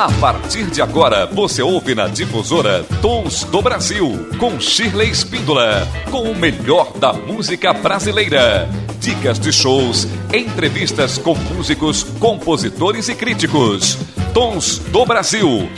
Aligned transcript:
A 0.00 0.10
partir 0.12 0.64
de 0.64 0.80
agora, 0.80 1.26
você 1.26 1.60
ouve 1.60 1.94
na 1.94 2.08
difusora 2.08 2.82
Tons 3.02 3.44
do 3.44 3.60
Brasil, 3.60 4.30
com 4.38 4.58
Shirley 4.58 5.10
Espíndola, 5.10 5.86
com 6.10 6.22
o 6.22 6.34
melhor 6.34 6.94
da 6.96 7.12
música 7.12 7.74
brasileira. 7.74 8.66
Dicas 8.98 9.38
de 9.38 9.52
shows, 9.52 10.08
entrevistas 10.32 11.18
com 11.18 11.34
músicos, 11.34 12.02
compositores 12.18 13.10
e 13.10 13.14
críticos. 13.14 13.98
Tons 14.32 14.78
do 14.78 15.04
Brasil. 15.04 15.68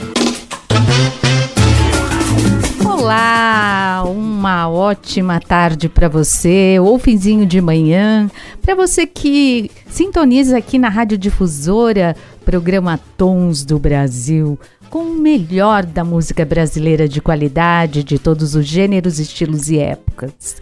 Olá, 2.84 4.04
uma 4.06 4.68
ótima 4.68 5.40
tarde 5.40 5.88
para 5.88 6.08
você, 6.08 6.78
ou 6.78 6.96
finzinho 7.00 7.44
de 7.44 7.60
manhã, 7.60 8.30
para 8.62 8.76
você 8.76 9.04
que 9.04 9.68
sintoniza 9.88 10.56
aqui 10.56 10.78
na 10.78 10.88
Rádio 10.88 11.18
Difusora, 11.18 12.14
programa 12.42 13.00
Tons 13.16 13.64
do 13.64 13.78
Brasil, 13.78 14.58
com 14.90 15.04
o 15.04 15.18
melhor 15.18 15.86
da 15.86 16.04
música 16.04 16.44
brasileira 16.44 17.08
de 17.08 17.20
qualidade, 17.20 18.04
de 18.04 18.18
todos 18.18 18.54
os 18.54 18.66
gêneros, 18.66 19.18
estilos 19.18 19.70
e 19.70 19.78
épocas. 19.78 20.60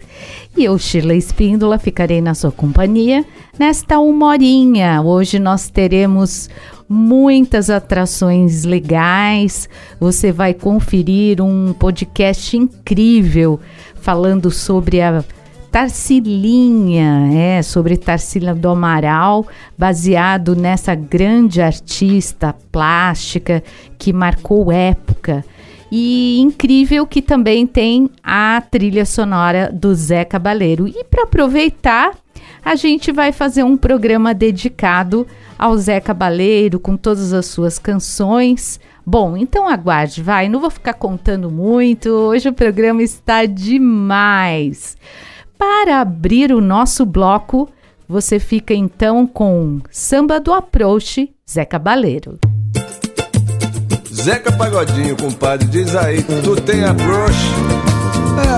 E 0.55 0.63
eu, 0.63 0.77
Sheila 0.77 1.13
Espíndola, 1.13 1.77
ficarei 1.77 2.21
na 2.21 2.33
sua 2.33 2.51
companhia 2.51 3.25
nesta 3.59 3.99
uma 3.99 4.27
horinha. 4.27 5.01
Hoje 5.01 5.39
nós 5.39 5.69
teremos 5.69 6.49
muitas 6.87 7.69
atrações 7.69 8.63
legais. 8.63 9.67
Você 9.99 10.31
vai 10.31 10.53
conferir 10.53 11.41
um 11.41 11.73
podcast 11.73 12.55
incrível 12.55 13.59
falando 13.95 14.51
sobre 14.51 15.01
a 15.01 15.23
Tarsilinha, 15.71 17.29
é, 17.33 17.61
sobre 17.61 17.95
Tarsila 17.95 18.53
do 18.53 18.67
Amaral, 18.67 19.47
baseado 19.77 20.53
nessa 20.53 20.93
grande 20.93 21.61
artista 21.61 22.53
plástica 22.71 23.63
que 23.97 24.11
marcou 24.11 24.69
época. 24.69 25.45
E 25.89 26.39
incrível 26.39 27.07
que 27.07 27.21
também 27.21 27.65
tem 27.65 28.09
a 28.21 28.61
trilha 28.69 29.05
sonora 29.05 29.71
do 29.71 29.95
Zé 29.95 30.25
Cabaleiro. 30.25 30.87
E 30.87 31.05
para 31.05 31.23
aproveitar, 31.23 32.17
a 32.63 32.75
gente 32.75 33.11
vai 33.11 33.31
fazer 33.31 33.63
um 33.63 33.77
programa 33.77 34.33
dedicado 34.33 35.25
ao 35.57 35.77
Zé 35.77 36.01
Cabaleiro 36.01 36.79
com 36.79 36.97
todas 36.97 37.31
as 37.31 37.45
suas 37.45 37.79
canções. 37.79 38.79
Bom, 39.05 39.37
então 39.37 39.67
aguarde, 39.67 40.21
vai, 40.21 40.49
não 40.49 40.59
vou 40.59 40.69
ficar 40.69 40.93
contando 40.93 41.49
muito. 41.49 42.09
Hoje 42.09 42.49
o 42.49 42.53
programa 42.53 43.01
está 43.01 43.45
demais. 43.45 44.97
Para 45.61 46.01
abrir 46.01 46.51
o 46.51 46.59
nosso 46.59 47.05
bloco, 47.05 47.69
você 48.09 48.39
fica 48.39 48.73
então 48.73 49.27
com 49.27 49.79
Samba 49.91 50.39
do 50.39 50.51
Approach, 50.51 51.31
Zé 51.47 51.63
Cabaleiro. 51.65 52.39
Zeca 54.11 54.51
Pagodinho, 54.51 55.15
compadre, 55.15 55.67
diz 55.67 55.95
aí, 55.95 56.23
tu 56.23 56.59
tem 56.61 56.83
approach? 56.83 57.37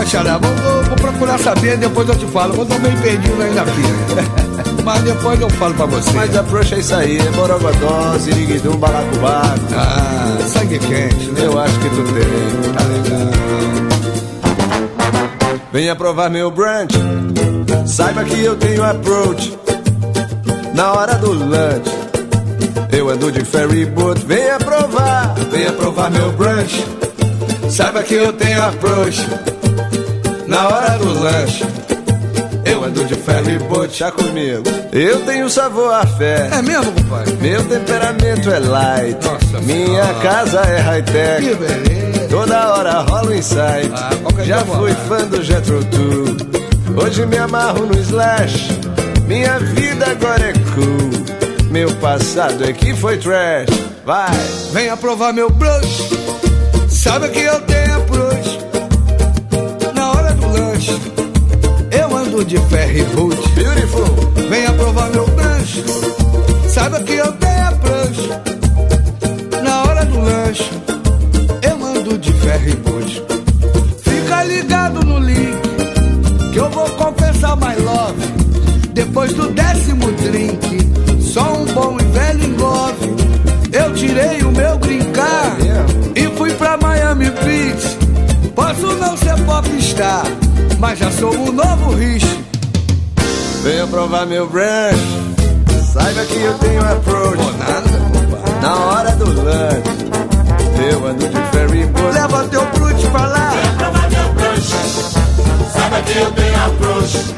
É, 0.01 0.05
Xará, 0.05 0.37
vou, 0.37 0.49
vou, 0.55 0.83
vou, 0.83 0.95
procurar 0.95 1.37
saber, 1.39 1.77
depois 1.77 2.07
eu 2.07 2.15
te 2.15 2.25
falo. 2.27 2.55
Eu 2.55 2.65
tô 2.65 2.79
meio 2.79 2.97
perdido 3.01 3.41
aí 3.41 3.53
na 3.53 3.65
fila. 3.65 4.63
Mas 4.85 5.03
depois 5.03 5.41
eu 5.41 5.49
falo 5.49 5.73
pra 5.73 5.85
você. 5.87 6.09
Mas 6.13 6.33
approach 6.37 6.73
é 6.73 6.79
isso 6.79 6.95
aí, 6.95 7.17
é 7.17 7.31
Borogodó, 7.31 8.17
Ziriguidum, 8.17 8.77
Balacobaco. 8.77 9.59
Ah, 9.75 10.37
sangue 10.47 10.79
quente, 10.79 11.31
né? 11.31 11.47
Eu 11.47 11.59
acho 11.59 11.77
que 11.79 11.89
tu 11.89 12.03
tem. 12.13 12.73
Tá 12.73 12.83
legal. 12.85 13.82
Venha 15.73 15.95
provar 15.95 16.29
meu 16.29 16.51
brunch, 16.51 16.93
saiba 17.87 18.23
que 18.23 18.39
eu 18.43 18.55
tenho 18.55 18.83
approach. 18.83 19.57
Na 20.75 20.93
hora 20.93 21.15
do 21.15 21.31
lunch, 21.33 21.89
eu 22.91 23.09
ando 23.09 23.31
de 23.31 23.43
ferry 23.43 23.85
boat. 23.87 24.23
Venha 24.25 24.57
provar, 24.59 25.33
venha 25.51 25.71
provar 25.73 26.11
meu 26.11 26.31
brunch. 26.33 26.85
Saiba 27.69 28.03
que 28.03 28.13
eu 28.13 28.31
tenho 28.33 28.61
approach 28.63 29.27
na 30.47 30.67
hora 30.67 30.97
do 30.99 31.23
lanche. 31.23 31.65
Eu 32.65 32.83
ando 32.83 33.03
de 33.05 33.15
ferry 33.15 33.57
boat, 33.59 33.97
já 33.97 34.11
comigo. 34.11 34.63
Eu 34.91 35.21
tenho 35.25 35.49
sabor 35.49 35.91
a 35.93 36.05
fé. 36.05 36.49
É 36.51 36.61
mesmo, 36.61 36.91
compadre? 36.91 37.33
Meu 37.41 37.63
temperamento 37.67 38.49
é 38.51 38.59
light. 38.59 39.17
Nossa 39.25 39.61
Minha 39.61 39.85
senhora. 39.87 40.13
casa 40.21 40.59
é 40.61 40.79
high-tech. 40.79 41.43
Que 41.47 41.55
beleza. 41.55 42.02
Toda 42.33 42.73
hora 42.73 43.01
rola 43.01 43.29
um 43.29 43.33
insight. 43.35 43.91
Ah, 43.93 44.09
qualquer 44.23 44.45
Já 44.45 44.65
fui 44.65 44.91
fã 45.07 45.23
do 45.27 45.43
Jetro 45.43 45.85
Tull. 45.85 46.35
Hoje 46.99 47.27
me 47.27 47.37
amarro 47.37 47.85
no 47.85 47.95
Slash. 47.99 48.69
Minha 49.27 49.59
vida 49.59 50.07
agora 50.09 50.49
é 50.49 50.53
cool. 50.73 51.69
Meu 51.69 51.93
passado 51.97 52.65
é 52.65 52.73
que 52.73 52.95
foi 52.95 53.19
trash. 53.19 53.69
Vai! 54.03 54.31
Venha 54.71 54.97
provar 54.97 55.31
meu 55.31 55.47
brush. 55.51 56.09
Sabe 56.89 57.29
que 57.29 57.39
eu 57.39 57.61
tenho 57.61 57.97
approach 57.97 58.59
na 59.93 60.11
hora 60.13 60.33
do 60.33 60.47
lanche. 60.47 60.99
Eu 61.91 62.17
ando 62.17 62.43
de 62.43 62.57
ferry 62.61 63.03
boat. 63.13 63.37
Beautiful! 63.49 64.07
Venha 64.49 64.73
provar 64.73 65.11
meu 65.11 65.27
lanche. 65.35 65.83
Saiba 66.67 66.99
que 67.03 67.13
eu 67.13 67.31
tenho 67.33 67.53
na 67.63 68.52
ferry 72.43 72.75
boat. 72.75 73.23
Fica 74.03 74.43
ligado 74.43 75.05
no 75.05 75.19
link 75.19 75.61
que 76.51 76.59
eu 76.59 76.69
vou 76.69 76.89
confessar 76.91 77.55
my 77.55 77.75
love. 77.81 78.21
Depois 78.93 79.33
do 79.33 79.49
décimo 79.51 80.11
drink, 80.11 81.21
só 81.21 81.53
um 81.53 81.65
bom 81.73 81.97
e 81.99 82.03
velho 82.05 82.43
engove. 82.43 83.15
Eu 83.71 83.93
tirei 83.95 84.41
o 84.43 84.51
meu 84.51 84.77
brincar 84.77 85.57
e 86.15 86.37
fui 86.37 86.53
pra 86.53 86.77
Miami 86.77 87.31
Beach. 87.31 87.97
Posso 88.53 88.87
não 88.97 89.17
ser 89.17 89.35
popstar, 89.45 90.23
mas 90.79 90.99
já 90.99 91.09
sou 91.11 91.33
o 91.33 91.51
novo 91.51 91.95
Rich. 91.95 92.39
Venha 93.63 93.87
provar 93.87 94.25
meu 94.25 94.47
brunch. 94.47 95.23
Saiba 95.91 96.25
que 96.25 96.39
eu 96.39 96.53
tenho 96.59 96.81
approach. 96.81 97.37
Nada. 97.57 98.03
Na 98.61 98.75
hora 98.85 99.11
do 99.15 99.25
lunch, 99.25 100.32
eu 100.79 101.07
ando 101.07 101.27
de 101.27 101.41
ferry 101.51 101.85
boat. 101.85 102.13
Leva 102.13 102.47
teu 102.47 102.65
brute 102.65 103.07
pra 103.07 103.25
lá. 103.27 103.53
Sabe 105.73 106.01
que 106.03 106.17
eu 106.19 106.31
tenho 106.31 106.65
approach 106.65 107.35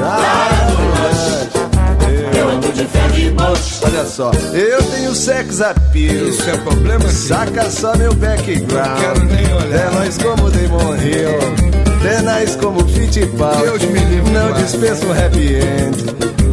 Na 0.00 0.16
hora 0.16 0.56
do 0.70 0.76
lunch, 0.92 2.36
Eu 2.36 2.48
ando 2.50 2.72
de 2.72 2.84
ferry 2.84 3.30
boat 3.30 3.60
Olha 3.84 4.04
só, 4.04 4.30
eu 4.52 4.82
tenho 4.84 5.14
sex 5.14 5.60
appeal. 5.60 6.28
Isso 6.28 6.48
é 6.48 6.56
problema, 6.58 7.08
sim. 7.08 7.28
Saca 7.28 7.70
só 7.70 7.96
meu 7.96 8.14
background. 8.14 9.00
Quero 9.00 9.24
nem 9.24 9.54
olhar. 9.54 9.90
Tenóis 9.90 10.18
como 10.18 10.50
Damon 10.50 10.96
Hill. 10.96 11.82
Tenais 12.02 12.56
como 12.56 12.86
Fittipaldi. 12.88 13.62
Deus 13.62 13.82
me 13.82 14.00
livre, 14.00 14.30
Não 14.30 14.52
dispenso 14.52 15.06
um 15.06 15.12
happy 15.12 15.54
end. 15.54 16.04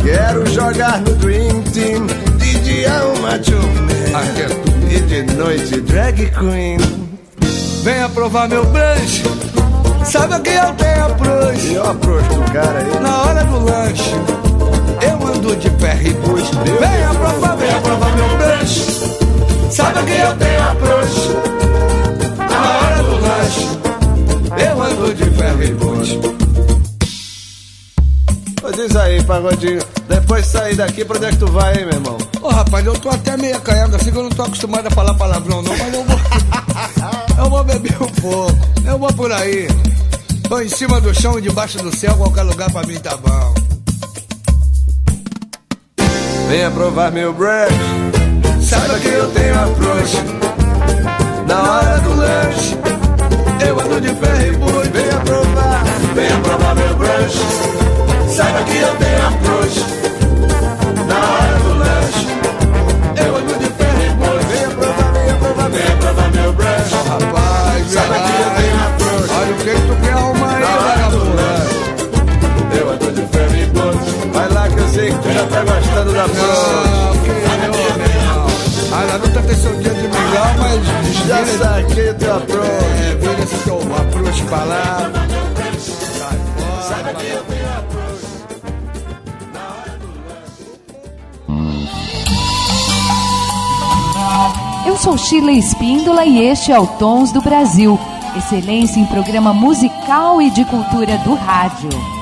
Quero 0.03 0.45
jogar 0.47 1.01
no 1.01 1.13
Dream 1.15 1.61
Team. 1.73 2.07
De 2.37 2.59
dia 2.59 3.03
uma 3.17 3.35
Aqui 3.35 4.41
é 4.41 4.47
tudo. 4.47 4.68
E 5.11 5.21
de 5.23 5.33
noite 5.35 5.81
drag 5.81 6.15
queen. 6.31 6.77
Venha 7.83 8.09
provar 8.09 8.47
meu 8.47 8.63
brunch. 8.65 9.23
Sabe 10.05 10.39
que 10.41 10.49
eu 10.49 10.73
tenho 10.75 11.05
approach 11.05 11.65
E 11.67 11.73
eu 11.75 11.85
aproxo 11.89 12.29
do 12.29 12.51
cara 12.51 12.79
aí. 12.79 12.99
na 13.01 13.21
hora 13.23 13.43
do 13.45 13.59
lanche. 13.65 14.11
Eu 15.01 15.27
ando 15.27 15.55
de 15.55 15.69
ferry 15.71 16.13
boat. 16.13 16.43
Venha 16.79 17.09
provar, 17.15 17.55
venha 17.57 17.79
provar 17.81 18.15
meu 18.15 18.27
brunch. 18.37 19.73
Sabe 19.73 20.03
que 20.05 20.21
eu 20.21 20.35
tenho 20.37 20.63
approach 20.63 21.29
na 22.37 22.77
hora 22.77 23.03
do 23.03 23.21
lanche. 23.21 23.67
Eu 24.63 24.81
ando 24.83 25.13
de 25.13 25.25
ferry 25.31 25.73
boat. 25.73 26.19
Ô, 28.63 28.71
Diz 28.71 28.95
aí, 28.95 29.23
pagodinho. 29.23 29.81
De 30.29 30.45
sair 30.45 30.75
daqui, 30.75 31.03
pra 31.03 31.17
onde 31.17 31.25
é 31.25 31.31
que 31.31 31.37
tu 31.37 31.47
vai, 31.47 31.73
hein, 31.73 31.85
meu 31.85 31.95
irmão? 31.95 32.17
Ô 32.41 32.47
rapaz, 32.47 32.85
eu 32.85 32.93
tô 32.97 33.09
até 33.09 33.35
meio 33.35 33.57
acanhado 33.57 33.97
assim 33.97 34.09
que 34.09 34.17
eu 34.17 34.23
não 34.23 34.29
tô 34.29 34.43
acostumado 34.43 34.87
a 34.87 34.91
falar 34.91 35.13
palavrão 35.15 35.61
não, 35.61 35.77
mas 35.77 35.93
eu 35.93 36.01
vou. 36.05 36.19
eu 37.43 37.49
vou 37.49 37.63
beber 37.65 38.01
um 38.01 38.07
pouco. 38.07 38.57
Eu 38.85 38.97
vou 38.97 39.11
por 39.11 39.29
aí. 39.33 39.67
Tô 40.47 40.61
em 40.61 40.69
cima 40.69 41.01
do 41.01 41.13
chão 41.13 41.37
e 41.37 41.41
debaixo 41.41 41.77
do 41.79 41.93
céu, 41.93 42.15
qualquer 42.15 42.43
lugar 42.43 42.71
pra 42.71 42.83
mim 42.83 42.97
tá 42.99 43.17
bom. 43.17 43.53
Venha 46.47 46.71
provar 46.71 47.11
meu 47.11 47.33
brunch. 47.33 47.73
Saiba 48.61 48.97
que 48.97 49.09
eu 49.09 49.29
tenho 49.31 49.55
approach. 49.55 50.15
Na 51.49 51.71
hora 51.73 51.99
do 51.99 52.15
lanche, 52.15 52.77
eu 53.67 53.77
ando 53.77 53.99
de 53.99 54.15
ferry 54.15 54.55
boat. 54.55 54.89
Venha 54.89 55.19
provar, 55.25 55.83
venha 56.15 56.37
provar 56.37 56.75
meu 56.75 56.95
brunch. 56.95 58.33
Saiba 58.33 58.63
que 58.63 58.77
eu 58.77 58.95
tenho 58.95 59.27
approach. 59.27 59.48
Tá 75.65 75.73
gostando 75.73 76.13
da 76.13 76.25
approach. 76.25 76.39
Não, 76.39 77.13
que 77.23 77.29
eu, 77.29 77.35
ainda 78.95 79.19
tem 79.41 79.55
seu 79.55 79.75
dia 79.77 79.93
de 79.93 80.07
mingau, 80.07 80.47
mas 80.57 80.85
Já 81.27 81.45
saquei 81.45 82.13
teu 82.13 82.35
approach. 82.35 82.67
É, 82.67 83.15
vira 83.15 83.43
esse 83.43 83.57
teu 83.63 83.77
approach 83.77 84.43
pra 84.43 84.63
lá. 84.63 85.11
Sabe 86.81 87.13
que 87.15 87.25
eu 87.27 87.43
tenho 87.43 87.67
approach. 87.77 87.99
Eu 94.85 94.97
sou 94.97 95.17
Sheila 95.17 95.51
Espíndola 95.51 96.25
e 96.25 96.41
este 96.41 96.71
é 96.71 96.79
o 96.79 96.87
Tons 96.87 97.31
do 97.31 97.41
Brasil. 97.41 97.99
Excelência 98.35 98.99
em 98.99 99.05
programa 99.05 99.53
musical 99.53 100.41
e 100.41 100.49
de 100.49 100.63
cultura 100.65 101.17
do 101.19 101.35
rádio. 101.35 102.18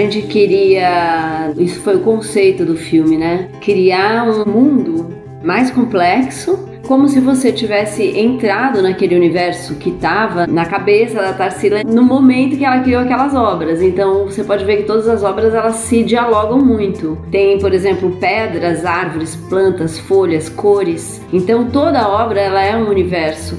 Gente 0.00 0.22
queria, 0.22 1.52
isso 1.58 1.80
foi 1.80 1.96
o 1.96 2.00
conceito 2.00 2.64
do 2.64 2.76
filme, 2.76 3.16
né? 3.16 3.48
Criar 3.60 4.24
um 4.24 4.44
mundo 4.44 5.14
mais 5.42 5.70
complexo, 5.70 6.68
como 6.86 7.08
se 7.08 7.20
você 7.20 7.52
tivesse 7.52 8.02
entrado 8.18 8.82
naquele 8.82 9.14
universo 9.14 9.76
que 9.76 9.90
estava 9.90 10.46
na 10.46 10.64
cabeça 10.64 11.14
da 11.14 11.32
Tarsila 11.32 11.84
no 11.84 12.02
momento 12.02 12.56
que 12.56 12.64
ela 12.64 12.80
criou 12.80 13.02
aquelas 13.02 13.34
obras. 13.34 13.80
Então 13.80 14.24
você 14.24 14.42
pode 14.42 14.64
ver 14.64 14.78
que 14.78 14.82
todas 14.84 15.08
as 15.08 15.22
obras 15.22 15.54
elas 15.54 15.76
se 15.76 16.02
dialogam 16.02 16.58
muito. 16.58 17.16
Tem, 17.30 17.58
por 17.58 17.72
exemplo, 17.72 18.16
pedras, 18.16 18.84
árvores, 18.84 19.36
plantas, 19.36 19.98
folhas, 19.98 20.48
cores. 20.48 21.20
Então 21.32 21.70
toda 21.70 22.08
obra 22.08 22.40
ela 22.40 22.62
é 22.62 22.76
um 22.76 22.88
universo. 22.88 23.56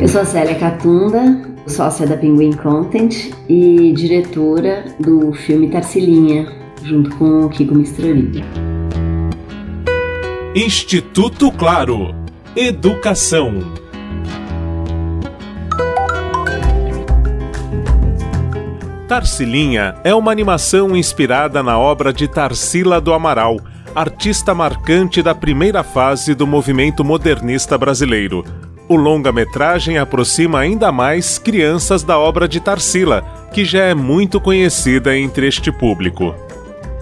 Eu 0.00 0.08
sou 0.08 0.22
a 0.22 0.24
Célia 0.24 0.54
Catunda, 0.56 1.49
sócia 1.66 2.06
da 2.06 2.16
Penguin 2.16 2.52
Content 2.52 3.32
e 3.48 3.92
diretora 3.92 4.84
do 4.98 5.32
filme 5.32 5.68
Tarsilinha, 5.68 6.46
junto 6.82 7.10
com 7.16 7.46
o 7.46 7.48
Kiko 7.48 7.74
Mistrori. 7.74 8.44
Instituto 10.54 11.52
Claro. 11.52 12.14
Educação. 12.56 13.60
Tarsilinha 19.06 19.96
é 20.04 20.14
uma 20.14 20.30
animação 20.30 20.96
inspirada 20.96 21.62
na 21.62 21.78
obra 21.78 22.12
de 22.12 22.28
Tarsila 22.28 23.00
do 23.00 23.12
Amaral, 23.12 23.60
artista 23.94 24.54
marcante 24.54 25.20
da 25.22 25.34
primeira 25.34 25.82
fase 25.82 26.34
do 26.34 26.46
movimento 26.46 27.04
modernista 27.04 27.76
brasileiro. 27.76 28.44
O 28.90 28.96
longa-metragem 28.96 29.98
aproxima 29.98 30.58
ainda 30.58 30.90
mais 30.90 31.38
crianças 31.38 32.02
da 32.02 32.18
obra 32.18 32.48
de 32.48 32.58
Tarsila, 32.58 33.22
que 33.54 33.64
já 33.64 33.84
é 33.84 33.94
muito 33.94 34.40
conhecida 34.40 35.16
entre 35.16 35.46
este 35.46 35.70
público. 35.70 36.34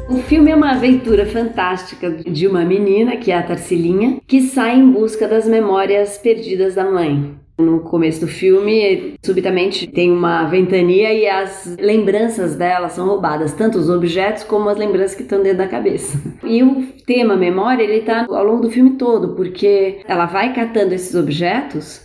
O 0.06 0.18
filme 0.18 0.50
é 0.50 0.54
uma 0.54 0.72
aventura 0.72 1.24
fantástica 1.24 2.10
de 2.10 2.46
uma 2.46 2.62
menina, 2.62 3.16
que 3.16 3.32
é 3.32 3.38
a 3.38 3.42
Tarsilinha, 3.42 4.20
que 4.26 4.42
sai 4.42 4.76
em 4.76 4.92
busca 4.92 5.26
das 5.26 5.48
memórias 5.48 6.18
perdidas 6.18 6.74
da 6.74 6.84
mãe. 6.84 7.34
No 7.58 7.80
começo 7.80 8.20
do 8.20 8.28
filme, 8.28 9.14
subitamente 9.20 9.88
tem 9.88 10.12
uma 10.12 10.44
ventania 10.44 11.12
e 11.12 11.26
as 11.26 11.76
lembranças 11.80 12.54
dela 12.54 12.88
são 12.88 13.06
roubadas, 13.06 13.52
tanto 13.52 13.78
os 13.78 13.90
objetos 13.90 14.44
como 14.44 14.68
as 14.68 14.78
lembranças 14.78 15.16
que 15.16 15.22
estão 15.24 15.42
dentro 15.42 15.58
da 15.58 15.66
cabeça. 15.66 16.16
E 16.48 16.62
o 16.62 16.86
tema 17.04 17.36
memória, 17.36 17.82
ele 17.82 18.00
tá 18.02 18.24
ao 18.28 18.44
longo 18.44 18.62
do 18.62 18.70
filme 18.70 18.92
todo, 18.92 19.34
porque 19.34 20.00
ela 20.06 20.24
vai 20.24 20.54
catando 20.54 20.94
esses 20.94 21.14
objetos 21.14 22.00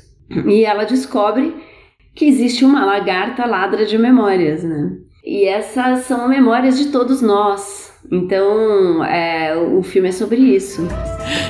e 0.48 0.66
ela 0.66 0.84
descobre 0.84 1.54
que 2.16 2.26
existe 2.26 2.66
uma 2.66 2.86
lagarta 2.86 3.46
ladra 3.46 3.86
de 3.86 3.98
memórias, 3.98 4.64
né? 4.64 4.92
E 5.24 5.46
essas 5.46 6.00
são 6.02 6.28
memórias 6.28 6.78
de 6.78 6.92
todos 6.92 7.22
nós. 7.22 7.83
Então, 8.12 9.04
é, 9.04 9.56
o 9.56 9.82
filme 9.82 10.10
é 10.10 10.12
sobre 10.12 10.38
isso. 10.38 10.88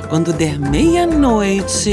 Quando 0.09 0.31
der 0.31 0.59
meia-noite, 0.59 1.91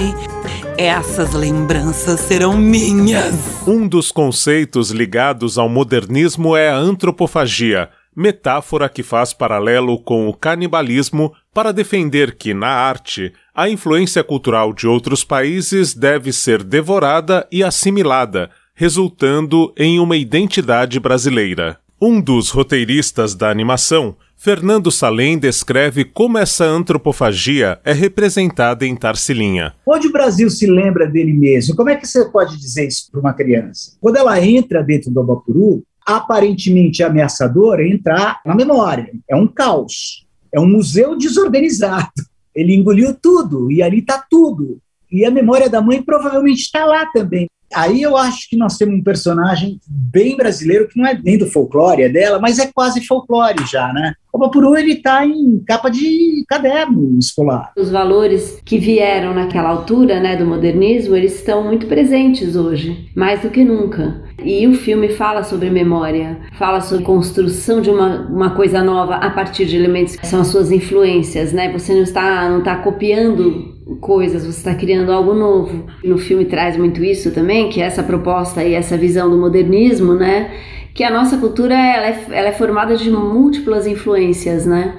essas 0.76 1.34
lembranças 1.34 2.20
serão 2.20 2.56
minhas. 2.56 3.66
Um 3.66 3.88
dos 3.88 4.12
conceitos 4.12 4.90
ligados 4.90 5.58
ao 5.58 5.68
modernismo 5.68 6.56
é 6.56 6.70
a 6.70 6.76
antropofagia, 6.76 7.90
metáfora 8.14 8.88
que 8.88 9.02
faz 9.02 9.32
paralelo 9.32 9.98
com 9.98 10.28
o 10.28 10.34
canibalismo 10.34 11.32
para 11.52 11.72
defender 11.72 12.36
que, 12.36 12.54
na 12.54 12.68
arte, 12.68 13.32
a 13.54 13.68
influência 13.68 14.22
cultural 14.22 14.72
de 14.72 14.86
outros 14.86 15.24
países 15.24 15.94
deve 15.94 16.32
ser 16.32 16.62
devorada 16.62 17.46
e 17.50 17.62
assimilada, 17.62 18.50
resultando 18.74 19.72
em 19.76 19.98
uma 19.98 20.16
identidade 20.16 20.98
brasileira. 21.00 21.78
Um 22.02 22.18
dos 22.18 22.48
roteiristas 22.48 23.34
da 23.34 23.50
animação, 23.50 24.16
Fernando 24.34 24.90
Salem 24.90 25.38
descreve 25.38 26.02
como 26.02 26.38
essa 26.38 26.64
antropofagia 26.64 27.78
é 27.84 27.92
representada 27.92 28.86
em 28.86 28.96
Tarsilinha. 28.96 29.74
Onde 29.86 30.06
o 30.06 30.12
Brasil 30.12 30.48
se 30.48 30.66
lembra 30.66 31.06
dele 31.06 31.34
mesmo? 31.34 31.76
Como 31.76 31.90
é 31.90 31.96
que 31.96 32.08
você 32.08 32.24
pode 32.30 32.56
dizer 32.56 32.88
isso 32.88 33.10
para 33.12 33.20
uma 33.20 33.34
criança? 33.34 33.98
Quando 34.00 34.16
ela 34.16 34.42
entra 34.42 34.82
dentro 34.82 35.10
do 35.10 35.20
Abapuru, 35.20 35.84
aparentemente 36.06 37.02
ameaçador 37.02 37.80
entrar 37.80 38.40
na 38.46 38.54
memória. 38.54 39.10
É 39.28 39.36
um 39.36 39.46
caos. 39.46 40.26
É 40.54 40.58
um 40.58 40.66
museu 40.66 41.18
desorganizado. 41.18 42.10
Ele 42.54 42.74
engoliu 42.74 43.14
tudo 43.14 43.70
e 43.70 43.82
ali 43.82 43.98
está 43.98 44.24
tudo. 44.30 44.80
E 45.12 45.22
a 45.22 45.30
memória 45.30 45.68
da 45.68 45.82
mãe 45.82 46.00
provavelmente 46.02 46.62
está 46.62 46.86
lá 46.86 47.04
também. 47.12 47.46
Aí 47.74 48.02
eu 48.02 48.16
acho 48.16 48.48
que 48.48 48.56
nós 48.56 48.76
temos 48.76 48.96
um 48.96 49.02
personagem 49.02 49.78
bem 49.88 50.36
brasileiro 50.36 50.88
que 50.88 50.98
não 50.98 51.06
é 51.06 51.18
nem 51.22 51.38
do 51.38 51.46
folclore, 51.46 52.02
é 52.02 52.08
dela, 52.08 52.38
mas 52.38 52.58
é 52.58 52.70
quase 52.72 53.06
folclore 53.06 53.64
já, 53.70 53.92
né? 53.92 54.14
O 54.32 54.38
Bapuru, 54.38 54.76
ele 54.76 54.92
está 54.92 55.26
em 55.26 55.58
capa 55.66 55.90
de 55.90 56.44
caderno 56.48 57.18
escolar. 57.18 57.72
Os 57.76 57.90
valores 57.90 58.60
que 58.64 58.78
vieram 58.78 59.34
naquela 59.34 59.68
altura, 59.68 60.20
né, 60.20 60.36
do 60.36 60.46
modernismo, 60.46 61.16
eles 61.16 61.34
estão 61.34 61.64
muito 61.64 61.86
presentes 61.86 62.54
hoje, 62.54 63.10
mais 63.16 63.42
do 63.42 63.50
que 63.50 63.64
nunca. 63.64 64.22
E 64.42 64.66
o 64.68 64.74
filme 64.74 65.08
fala 65.10 65.42
sobre 65.42 65.68
memória, 65.68 66.38
fala 66.56 66.80
sobre 66.80 67.04
construção 67.04 67.80
de 67.80 67.90
uma, 67.90 68.28
uma 68.28 68.50
coisa 68.50 68.82
nova 68.82 69.16
a 69.16 69.30
partir 69.30 69.66
de 69.66 69.76
elementos 69.76 70.14
que 70.14 70.26
são 70.26 70.40
as 70.40 70.46
suas 70.46 70.70
influências, 70.70 71.52
né? 71.52 71.70
Você 71.72 71.92
não 71.92 72.02
está, 72.02 72.48
não 72.48 72.60
está 72.60 72.76
copiando 72.76 73.69
coisas, 73.96 74.44
você 74.44 74.58
está 74.58 74.74
criando 74.74 75.12
algo 75.12 75.34
novo. 75.34 75.86
No 76.04 76.18
filme 76.18 76.44
traz 76.44 76.76
muito 76.76 77.02
isso 77.02 77.30
também, 77.30 77.68
que 77.68 77.80
é 77.80 77.84
essa 77.84 78.02
proposta 78.02 78.62
e 78.62 78.74
essa 78.74 78.96
visão 78.96 79.30
do 79.30 79.36
modernismo, 79.36 80.14
né? 80.14 80.50
Que 80.94 81.04
a 81.04 81.10
nossa 81.10 81.38
cultura 81.38 81.74
ela 81.74 82.06
é, 82.06 82.24
ela 82.30 82.48
é 82.48 82.52
formada 82.52 82.96
de 82.96 83.10
múltiplas 83.10 83.86
influências, 83.86 84.66
né? 84.66 84.96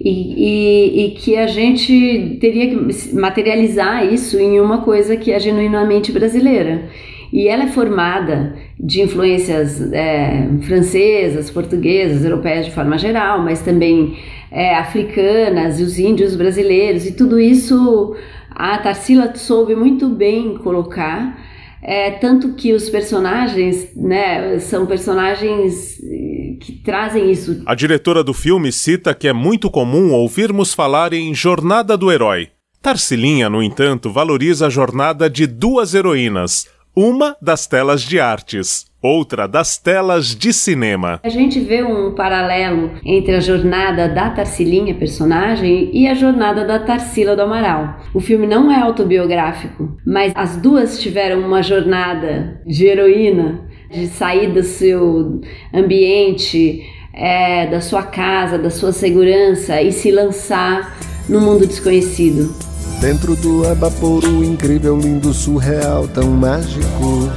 E, 0.00 0.10
e, 0.10 1.06
e, 1.06 1.10
que 1.12 1.36
a 1.36 1.46
gente 1.46 2.36
teria 2.40 2.68
que 2.68 3.14
materializar 3.14 4.04
isso 4.12 4.38
em 4.38 4.60
uma 4.60 4.78
coisa 4.82 5.16
que 5.16 5.30
é 5.30 5.38
genuinamente 5.38 6.10
brasileira. 6.10 6.88
E 7.34 7.48
ela 7.48 7.64
é 7.64 7.66
formada 7.66 8.54
de 8.78 9.02
influências 9.02 9.92
é, 9.92 10.48
francesas, 10.62 11.50
portuguesas, 11.50 12.24
europeias 12.24 12.66
de 12.66 12.70
forma 12.70 12.96
geral, 12.96 13.42
mas 13.42 13.60
também 13.60 14.16
é, 14.52 14.76
africanas 14.76 15.80
e 15.80 15.82
os 15.82 15.98
índios 15.98 16.36
brasileiros, 16.36 17.04
e 17.04 17.10
tudo 17.10 17.40
isso 17.40 18.14
a 18.48 18.78
Tarsila 18.78 19.34
soube 19.34 19.74
muito 19.74 20.08
bem 20.10 20.56
colocar. 20.58 21.36
É, 21.82 22.12
tanto 22.12 22.54
que 22.54 22.72
os 22.72 22.88
personagens, 22.88 23.88
né, 23.96 24.60
são 24.60 24.86
personagens 24.86 26.00
eh, 26.02 26.56
que 26.58 26.80
trazem 26.82 27.30
isso. 27.30 27.62
A 27.66 27.74
diretora 27.74 28.24
do 28.24 28.32
filme 28.32 28.72
cita 28.72 29.12
que 29.12 29.28
é 29.28 29.34
muito 29.34 29.68
comum 29.68 30.12
ouvirmos 30.12 30.72
falar 30.72 31.12
em 31.12 31.34
jornada 31.34 31.94
do 31.94 32.10
herói. 32.10 32.48
Tarsilinha, 32.80 33.50
no 33.50 33.62
entanto, 33.62 34.10
valoriza 34.10 34.66
a 34.66 34.70
jornada 34.70 35.28
de 35.28 35.46
duas 35.46 35.94
heroínas, 35.94 36.66
uma 36.96 37.36
das 37.42 37.66
telas 37.66 38.02
de 38.02 38.20
artes, 38.20 38.86
outra 39.02 39.48
das 39.48 39.76
telas 39.76 40.34
de 40.34 40.52
cinema. 40.52 41.20
A 41.24 41.28
gente 41.28 41.58
vê 41.60 41.82
um 41.82 42.14
paralelo 42.14 42.92
entre 43.04 43.34
a 43.34 43.40
jornada 43.40 44.08
da 44.08 44.30
Tarsilinha, 44.30 44.94
personagem, 44.94 45.90
e 45.92 46.06
a 46.06 46.14
jornada 46.14 46.64
da 46.64 46.78
Tarsila 46.78 47.34
do 47.34 47.42
Amaral. 47.42 48.00
O 48.14 48.20
filme 48.20 48.46
não 48.46 48.70
é 48.70 48.80
autobiográfico, 48.80 49.96
mas 50.06 50.32
as 50.36 50.56
duas 50.56 51.00
tiveram 51.00 51.40
uma 51.40 51.62
jornada 51.62 52.62
de 52.64 52.86
heroína, 52.86 53.68
de 53.90 54.06
sair 54.06 54.52
do 54.52 54.62
seu 54.62 55.40
ambiente, 55.72 56.82
é, 57.14 57.66
da 57.66 57.80
sua 57.80 58.02
casa, 58.02 58.58
da 58.58 58.70
sua 58.70 58.92
segurança 58.92 59.80
e 59.80 59.92
se 59.92 60.10
lançar 60.10 60.96
no 61.28 61.40
mundo 61.40 61.66
desconhecido. 61.66 62.54
Dentro 63.00 63.36
do 63.36 63.66
Abaporu, 63.68 64.42
incrível, 64.44 64.98
lindo, 64.98 65.32
surreal, 65.32 66.08
tão 66.08 66.28
mágico. 66.30 67.30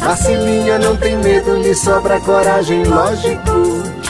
A 0.00 0.16
Cilinha 0.16 0.78
não 0.78 0.96
tem 0.96 1.16
medo, 1.18 1.56
lhe 1.56 1.74
sobra 1.74 2.20
coragem, 2.20 2.84
lógico. 2.84 4.05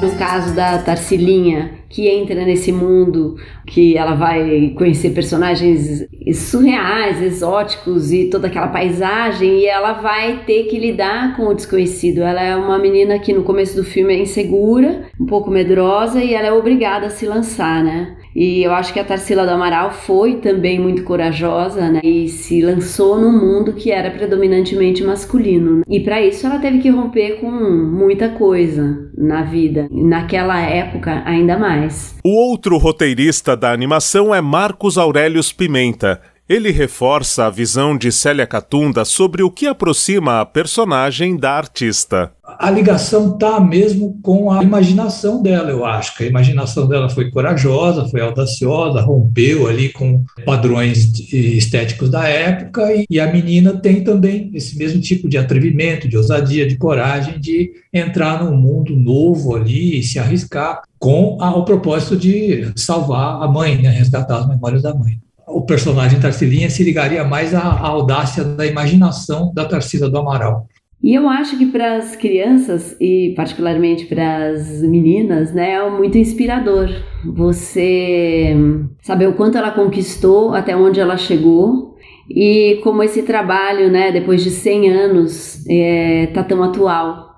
No 0.00 0.16
caso 0.16 0.54
da 0.54 0.78
Tarsilinha, 0.78 1.72
que 1.88 2.06
entra 2.08 2.44
nesse 2.44 2.70
mundo, 2.70 3.34
que 3.66 3.96
ela 3.96 4.14
vai 4.14 4.72
conhecer 4.76 5.10
personagens 5.10 6.06
surreais, 6.34 7.20
exóticos 7.20 8.12
e 8.12 8.26
toda 8.26 8.46
aquela 8.46 8.68
paisagem, 8.68 9.58
e 9.58 9.66
ela 9.66 9.94
vai 9.94 10.44
ter 10.46 10.64
que 10.64 10.78
lidar 10.78 11.36
com 11.36 11.48
o 11.48 11.54
desconhecido. 11.54 12.22
Ela 12.22 12.42
é 12.42 12.54
uma 12.54 12.78
menina 12.78 13.18
que 13.18 13.32
no 13.32 13.42
começo 13.42 13.74
do 13.74 13.82
filme 13.82 14.14
é 14.14 14.22
insegura, 14.22 15.08
um 15.20 15.26
pouco 15.26 15.50
medrosa, 15.50 16.22
e 16.22 16.32
ela 16.32 16.46
é 16.46 16.52
obrigada 16.52 17.06
a 17.06 17.10
se 17.10 17.26
lançar, 17.26 17.82
né? 17.82 18.16
E 18.38 18.62
eu 18.62 18.72
acho 18.72 18.92
que 18.92 19.00
a 19.00 19.04
Tarsila 19.04 19.44
do 19.44 19.50
Amaral 19.50 19.90
foi 19.90 20.36
também 20.36 20.78
muito 20.78 21.02
corajosa, 21.02 21.90
né? 21.90 22.00
E 22.04 22.28
se 22.28 22.62
lançou 22.62 23.20
num 23.20 23.32
mundo 23.32 23.72
que 23.72 23.90
era 23.90 24.12
predominantemente 24.12 25.02
masculino. 25.02 25.82
E 25.88 25.98
para 25.98 26.22
isso 26.22 26.46
ela 26.46 26.60
teve 26.60 26.78
que 26.78 26.88
romper 26.88 27.40
com 27.40 27.50
muita 27.50 28.28
coisa 28.28 29.10
na 29.18 29.42
vida. 29.42 29.88
Naquela 29.90 30.60
época, 30.60 31.20
ainda 31.26 31.58
mais. 31.58 32.16
O 32.24 32.30
outro 32.30 32.76
roteirista 32.78 33.56
da 33.56 33.72
animação 33.72 34.32
é 34.32 34.40
Marcos 34.40 34.96
Aurelius 34.96 35.52
Pimenta. 35.52 36.20
Ele 36.48 36.70
reforça 36.70 37.44
a 37.44 37.50
visão 37.50 37.94
de 37.94 38.10
Célia 38.10 38.46
Catunda 38.46 39.04
sobre 39.04 39.42
o 39.42 39.50
que 39.50 39.66
aproxima 39.66 40.40
a 40.40 40.46
personagem 40.46 41.36
da 41.36 41.50
artista. 41.52 42.32
A 42.58 42.70
ligação 42.70 43.34
está 43.34 43.60
mesmo 43.60 44.18
com 44.22 44.50
a 44.50 44.62
imaginação 44.62 45.42
dela, 45.42 45.68
eu 45.68 45.84
acho. 45.84 46.16
Que 46.16 46.24
a 46.24 46.26
imaginação 46.26 46.88
dela 46.88 47.10
foi 47.10 47.30
corajosa, 47.30 48.08
foi 48.08 48.22
audaciosa, 48.22 49.02
rompeu 49.02 49.68
ali 49.68 49.90
com 49.90 50.24
padrões 50.46 51.12
estéticos 51.30 52.08
da 52.08 52.26
época, 52.26 52.88
e 53.10 53.20
a 53.20 53.30
menina 53.30 53.76
tem 53.76 54.02
também 54.02 54.50
esse 54.54 54.78
mesmo 54.78 55.02
tipo 55.02 55.28
de 55.28 55.36
atrevimento, 55.36 56.08
de 56.08 56.16
ousadia, 56.16 56.66
de 56.66 56.78
coragem 56.78 57.38
de 57.38 57.72
entrar 57.92 58.42
num 58.42 58.56
mundo 58.56 58.96
novo 58.96 59.54
ali 59.54 59.98
e 59.98 60.02
se 60.02 60.18
arriscar 60.18 60.80
com 60.98 61.36
o 61.36 61.62
propósito 61.62 62.16
de 62.16 62.72
salvar 62.74 63.42
a 63.42 63.46
mãe, 63.46 63.82
né, 63.82 63.90
resgatar 63.90 64.38
as 64.38 64.48
memórias 64.48 64.80
da 64.80 64.94
mãe 64.94 65.20
o 65.48 65.64
personagem 65.64 66.20
Tarsilinha 66.20 66.70
se 66.70 66.84
ligaria 66.84 67.24
mais 67.24 67.54
à, 67.54 67.60
à 67.60 67.88
audácia 67.88 68.44
da 68.44 68.66
imaginação 68.66 69.52
da 69.54 69.64
Tarsila 69.64 70.08
do 70.08 70.18
Amaral. 70.18 70.66
E 71.02 71.14
eu 71.14 71.28
acho 71.28 71.56
que 71.56 71.66
para 71.66 71.96
as 71.96 72.16
crianças 72.16 72.96
e 73.00 73.32
particularmente 73.36 74.06
para 74.06 74.48
as 74.48 74.82
meninas, 74.82 75.54
né, 75.54 75.74
é 75.74 75.90
muito 75.90 76.18
inspirador. 76.18 76.88
Você 77.24 78.56
saber 79.02 79.28
o 79.28 79.34
quanto 79.34 79.56
ela 79.56 79.70
conquistou, 79.70 80.54
até 80.54 80.76
onde 80.76 80.98
ela 80.98 81.16
chegou 81.16 81.96
e 82.28 82.80
como 82.82 83.02
esse 83.02 83.22
trabalho, 83.22 83.90
né, 83.90 84.10
depois 84.10 84.42
de 84.42 84.50
100 84.50 84.90
anos, 84.90 85.64
é, 85.68 86.26
tá 86.34 86.42
tão 86.42 86.62
atual. 86.64 87.28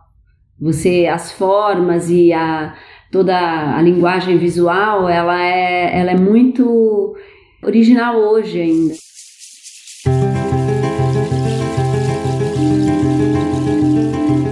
Você 0.58 1.06
as 1.06 1.30
formas 1.30 2.10
e 2.10 2.32
a 2.32 2.74
toda 3.12 3.36
a 3.76 3.82
linguagem 3.82 4.38
visual, 4.38 5.08
ela 5.08 5.38
é, 5.42 5.98
ela 5.98 6.12
é 6.12 6.16
muito 6.16 7.14
original 7.62 8.16
hoje 8.16 8.60
ainda. 8.60 8.94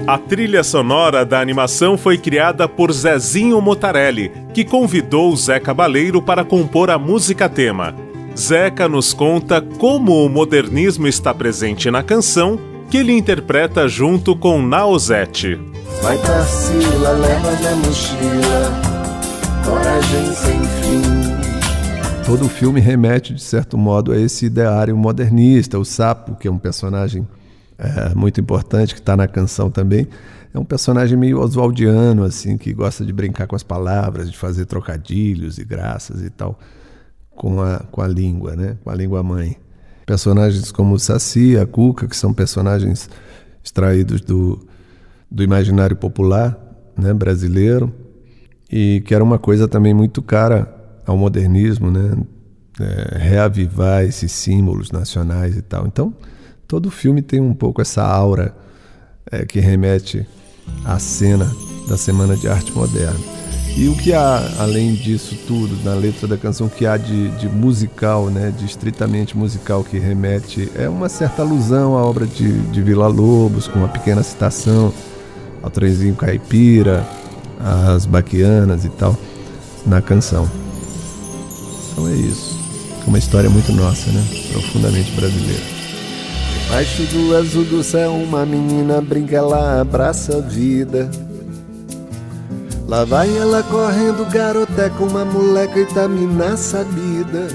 A 0.06 0.16
trilha 0.16 0.64
sonora 0.64 1.22
da 1.22 1.38
animação 1.38 1.98
foi 1.98 2.16
criada 2.16 2.66
por 2.66 2.90
Zezinho 2.90 3.60
Motarelli, 3.60 4.32
que 4.54 4.64
convidou 4.64 5.36
Zé 5.36 5.60
Cabaleiro 5.60 6.22
para 6.22 6.44
compor 6.44 6.90
a 6.90 6.98
música 6.98 7.46
tema. 7.46 7.94
Zeca 8.34 8.88
nos 8.88 9.12
conta 9.12 9.60
como 9.60 10.24
o 10.24 10.28
modernismo 10.28 11.06
está 11.06 11.34
presente 11.34 11.90
na 11.90 12.02
canção, 12.02 12.58
que 12.90 12.96
ele 12.96 13.12
interpreta 13.12 13.86
junto 13.86 14.34
com 14.34 14.62
Naozete. 14.62 15.60
Vai 16.00 16.16
Tarsila, 16.16 17.10
leva 17.10 17.52
minha 17.56 17.76
mochila, 17.76 18.80
coragem 19.62 20.34
sem 20.34 20.60
fim 20.62 21.47
todo 22.28 22.44
o 22.44 22.48
filme 22.50 22.78
remete, 22.78 23.32
de 23.32 23.40
certo 23.40 23.78
modo, 23.78 24.12
a 24.12 24.20
esse 24.20 24.44
ideário 24.44 24.94
modernista. 24.94 25.78
O 25.78 25.84
Sapo, 25.84 26.36
que 26.36 26.46
é 26.46 26.50
um 26.50 26.58
personagem 26.58 27.26
é, 27.78 28.14
muito 28.14 28.38
importante, 28.38 28.92
que 28.92 29.00
está 29.00 29.16
na 29.16 29.26
canção 29.26 29.70
também, 29.70 30.06
é 30.52 30.58
um 30.58 30.64
personagem 30.64 31.16
meio 31.16 31.40
oswaldiano, 31.40 32.24
assim, 32.24 32.58
que 32.58 32.70
gosta 32.74 33.02
de 33.02 33.14
brincar 33.14 33.46
com 33.46 33.56
as 33.56 33.62
palavras, 33.62 34.30
de 34.30 34.36
fazer 34.36 34.66
trocadilhos 34.66 35.56
e 35.56 35.64
graças 35.64 36.22
e 36.22 36.28
tal, 36.28 36.58
com 37.30 37.62
a, 37.62 37.78
com 37.90 38.02
a 38.02 38.06
língua, 38.06 38.54
né? 38.54 38.76
com 38.84 38.90
a 38.90 38.94
língua 38.94 39.22
mãe. 39.22 39.56
Personagens 40.04 40.70
como 40.70 40.96
o 40.96 40.98
Saci, 40.98 41.56
a 41.56 41.64
Cuca, 41.64 42.06
que 42.06 42.16
são 42.16 42.34
personagens 42.34 43.08
extraídos 43.64 44.20
do, 44.20 44.68
do 45.30 45.42
imaginário 45.42 45.96
popular 45.96 46.58
né, 46.94 47.14
brasileiro, 47.14 47.90
e 48.70 49.02
que 49.06 49.14
era 49.14 49.24
uma 49.24 49.38
coisa 49.38 49.66
também 49.66 49.94
muito 49.94 50.20
cara 50.20 50.77
ao 51.08 51.16
modernismo, 51.16 51.90
né? 51.90 52.12
É, 52.80 53.18
reavivar 53.18 54.04
esses 54.04 54.30
símbolos 54.30 54.92
nacionais 54.92 55.56
e 55.56 55.62
tal. 55.62 55.84
Então, 55.86 56.14
todo 56.68 56.92
filme 56.92 57.22
tem 57.22 57.40
um 57.40 57.52
pouco 57.52 57.82
essa 57.82 58.04
aura 58.04 58.54
é, 59.32 59.44
que 59.44 59.58
remete 59.58 60.24
à 60.84 60.96
cena 61.00 61.50
da 61.88 61.96
Semana 61.96 62.36
de 62.36 62.46
Arte 62.46 62.70
Moderna. 62.70 63.18
E 63.76 63.88
o 63.88 63.96
que 63.96 64.12
há, 64.12 64.56
além 64.58 64.94
disso 64.94 65.36
tudo, 65.46 65.76
na 65.84 65.94
letra 65.94 66.28
da 66.28 66.36
canção, 66.36 66.68
que 66.68 66.86
há 66.86 66.96
de, 66.96 67.28
de 67.30 67.48
musical, 67.48 68.28
né, 68.28 68.52
de 68.56 68.64
estritamente 68.64 69.36
musical, 69.36 69.82
que 69.82 69.98
remete, 69.98 70.70
é 70.76 70.88
uma 70.88 71.08
certa 71.08 71.42
alusão 71.42 71.96
à 71.96 72.04
obra 72.04 72.26
de, 72.26 72.60
de 72.70 72.82
Vila 72.82 73.08
Lobos, 73.08 73.66
com 73.66 73.80
uma 73.80 73.88
pequena 73.88 74.22
citação 74.22 74.92
ao 75.62 75.70
trenzinho 75.70 76.14
caipira, 76.14 77.04
às 77.58 78.04
baquianas 78.04 78.84
e 78.84 78.88
tal, 78.88 79.16
na 79.86 80.02
canção. 80.02 80.48
Então 81.98 82.08
é 82.08 82.14
isso. 82.14 82.56
É 83.04 83.08
uma 83.08 83.18
história 83.18 83.50
muito 83.50 83.72
nossa, 83.72 84.08
né? 84.12 84.24
Profundamente 84.52 85.10
brasileira. 85.12 85.62
Debaixo 86.62 87.02
do 87.02 87.36
azul 87.36 87.64
do 87.64 87.82
céu, 87.82 88.12
uma 88.12 88.46
menina 88.46 89.00
brinca, 89.00 89.34
ela 89.34 89.80
abraça 89.80 90.36
a 90.36 90.40
vida. 90.40 91.10
Lá 92.86 93.04
vai 93.04 93.36
ela 93.36 93.64
correndo, 93.64 94.24
garoté 94.30 94.90
com 94.90 95.06
uma 95.06 95.24
moleca 95.24 95.80
Itamina 95.80 96.56
sabida. 96.56 97.48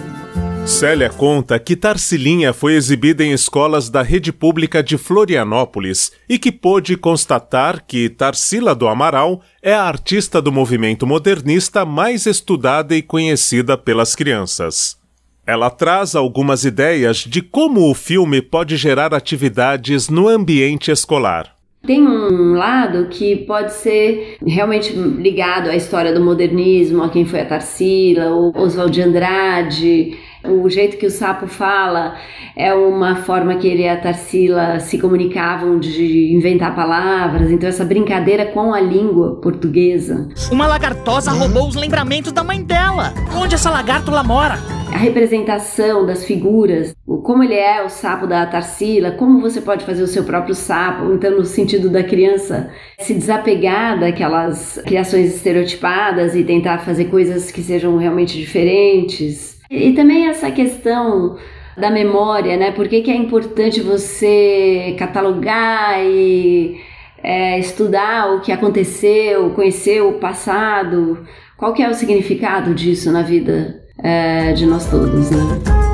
Célia 0.65 1.09
conta 1.09 1.59
que 1.59 1.75
Tarsilinha 1.75 2.53
foi 2.53 2.75
exibida 2.75 3.21
em 3.21 3.33
escolas 3.33 3.89
da 3.89 4.01
rede 4.01 4.31
pública 4.31 4.81
de 4.81 4.97
Florianópolis 4.97 6.13
e 6.27 6.39
que 6.39 6.53
pôde 6.53 6.95
constatar 6.95 7.83
que 7.85 8.07
Tarsila 8.07 8.73
do 8.73 8.87
Amaral 8.87 9.41
é 9.61 9.73
a 9.73 9.83
artista 9.83 10.41
do 10.41 10.53
movimento 10.53 11.05
modernista 11.05 11.85
mais 11.85 12.25
estudada 12.25 12.95
e 12.95 13.01
conhecida 13.01 13.77
pelas 13.77 14.15
crianças. 14.15 14.97
Ela 15.45 15.69
traz 15.69 16.15
algumas 16.15 16.63
ideias 16.63 17.17
de 17.17 17.41
como 17.41 17.91
o 17.91 17.93
filme 17.93 18.41
pode 18.41 18.77
gerar 18.77 19.13
atividades 19.13 20.07
no 20.07 20.29
ambiente 20.29 20.89
escolar. 20.89 21.53
Tem 21.85 22.01
um 22.01 22.53
lado 22.53 23.09
que 23.09 23.35
pode 23.35 23.73
ser 23.73 24.37
realmente 24.47 24.93
ligado 24.93 25.69
à 25.69 25.75
história 25.75 26.13
do 26.13 26.23
modernismo, 26.23 27.03
a 27.03 27.09
quem 27.09 27.25
foi 27.25 27.41
a 27.41 27.45
Tarsila, 27.45 28.33
o 28.33 28.57
Oswald 28.57 28.93
de 28.93 29.01
Andrade, 29.01 30.17
o 30.45 30.69
jeito 30.69 30.97
que 30.97 31.05
o 31.05 31.11
sapo 31.11 31.47
fala 31.47 32.15
é 32.55 32.73
uma 32.73 33.17
forma 33.17 33.55
que 33.55 33.67
ele 33.67 33.83
e 33.83 33.89
a 33.89 33.99
Tarsila 33.99 34.79
se 34.79 34.97
comunicavam 34.97 35.79
de 35.79 36.33
inventar 36.33 36.75
palavras, 36.75 37.49
então 37.49 37.67
essa 37.67 37.85
brincadeira 37.85 38.45
com 38.47 38.73
a 38.73 38.79
língua 38.79 39.39
portuguesa. 39.41 40.29
Uma 40.51 40.67
lagartosa 40.67 41.31
roubou 41.31 41.67
os 41.67 41.75
lembramentos 41.75 42.31
da 42.31 42.43
mãe 42.43 42.61
dela. 42.61 43.13
Onde 43.35 43.55
essa 43.55 43.69
lagartula 43.69 44.23
mora? 44.23 44.59
A 44.93 44.97
representação 44.97 46.05
das 46.05 46.23
figuras, 46.23 46.95
como 47.23 47.43
ele 47.43 47.55
é 47.55 47.83
o 47.83 47.89
sapo 47.89 48.27
da 48.27 48.45
Tarsila, 48.45 49.11
como 49.11 49.41
você 49.41 49.59
pode 49.59 49.83
fazer 49.85 50.03
o 50.03 50.07
seu 50.07 50.23
próprio 50.23 50.53
sapo, 50.53 51.11
então 51.13 51.31
no 51.31 51.45
sentido 51.45 51.89
da 51.89 52.03
criança 52.03 52.69
se 52.99 53.15
desapegar 53.15 53.99
daquelas 53.99 54.79
criações 54.85 55.33
estereotipadas 55.35 56.35
e 56.35 56.43
tentar 56.43 56.79
fazer 56.79 57.05
coisas 57.05 57.49
que 57.49 57.63
sejam 57.63 57.97
realmente 57.97 58.37
diferentes. 58.37 59.52
E 59.73 59.93
também 59.93 60.27
essa 60.27 60.51
questão 60.51 61.35
da 61.75 61.89
memória, 61.89 62.55
né? 62.55 62.71
Por 62.71 62.87
que, 62.87 63.01
que 63.01 63.09
é 63.09 63.15
importante 63.15 63.81
você 63.81 64.95
catalogar 64.99 65.99
e 65.99 66.79
é, 67.23 67.57
estudar 67.57 68.35
o 68.35 68.41
que 68.41 68.51
aconteceu, 68.51 69.49
conhecer 69.51 70.01
o 70.01 70.13
passado? 70.13 71.25
Qual 71.57 71.73
que 71.73 71.81
é 71.81 71.89
o 71.89 71.93
significado 71.95 72.75
disso 72.75 73.11
na 73.11 73.23
vida 73.23 73.81
é, 73.97 74.53
de 74.53 74.67
nós 74.67 74.87
todos, 74.89 75.31
né? 75.31 75.92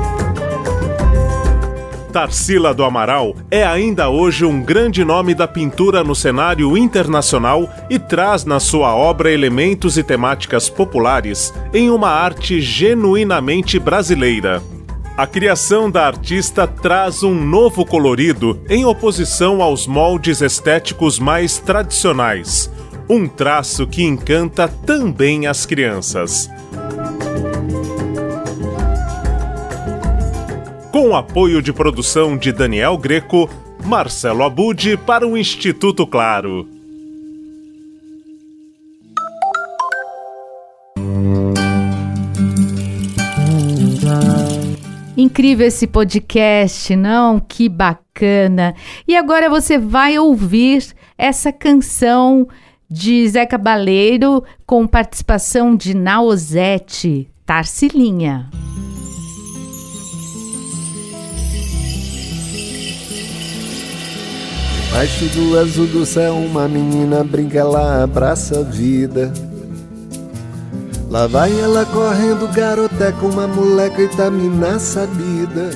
Tarsila 2.10 2.74
do 2.74 2.84
Amaral 2.84 3.34
é 3.50 3.64
ainda 3.64 4.08
hoje 4.08 4.44
um 4.44 4.60
grande 4.60 5.04
nome 5.04 5.32
da 5.32 5.46
pintura 5.46 6.02
no 6.02 6.14
cenário 6.14 6.76
internacional 6.76 7.68
e 7.88 7.98
traz 7.98 8.44
na 8.44 8.58
sua 8.58 8.94
obra 8.94 9.30
elementos 9.30 9.96
e 9.96 10.02
temáticas 10.02 10.68
populares 10.68 11.54
em 11.72 11.88
uma 11.88 12.10
arte 12.10 12.60
genuinamente 12.60 13.78
brasileira. 13.78 14.60
A 15.16 15.26
criação 15.26 15.90
da 15.90 16.06
artista 16.06 16.66
traz 16.66 17.22
um 17.22 17.34
novo 17.34 17.84
colorido 17.86 18.60
em 18.68 18.84
oposição 18.84 19.62
aos 19.62 19.86
moldes 19.86 20.40
estéticos 20.40 21.18
mais 21.18 21.58
tradicionais. 21.58 22.70
um 23.08 23.26
traço 23.26 23.88
que 23.88 24.04
encanta 24.04 24.68
também 24.68 25.48
as 25.48 25.66
crianças. 25.66 26.48
Com 30.92 31.14
apoio 31.14 31.62
de 31.62 31.72
produção 31.72 32.36
de 32.36 32.50
Daniel 32.50 32.98
Greco, 32.98 33.48
Marcelo 33.84 34.42
Abud 34.42 34.96
para 35.06 35.26
o 35.26 35.38
Instituto 35.38 36.04
Claro. 36.04 36.68
Incrível 45.16 45.66
esse 45.66 45.86
podcast, 45.86 46.96
não? 46.96 47.38
Que 47.38 47.68
bacana! 47.68 48.74
E 49.06 49.16
agora 49.16 49.48
você 49.48 49.78
vai 49.78 50.18
ouvir 50.18 50.84
essa 51.16 51.52
canção 51.52 52.48
de 52.90 53.28
Zé 53.28 53.46
Cabaleiro 53.46 54.42
com 54.66 54.88
participação 54.88 55.76
de 55.76 55.94
Naozete, 55.94 57.28
Tarsilinha. 57.46 58.50
Baixo 64.92 65.24
do 65.26 65.58
azul 65.58 65.86
do 65.86 66.04
céu, 66.04 66.34
uma 66.34 66.66
menina 66.66 67.22
brinca, 67.22 67.58
ela 67.58 68.02
abraça 68.02 68.60
a 68.60 68.62
vida. 68.62 69.32
Lá 71.08 71.26
vai 71.26 71.58
ela 71.58 71.84
correndo, 71.86 72.46
garoteca, 72.52 73.24
uma 73.24 73.46
moleca 73.46 74.02
itamina 74.02 74.78
sabida. 74.78 75.70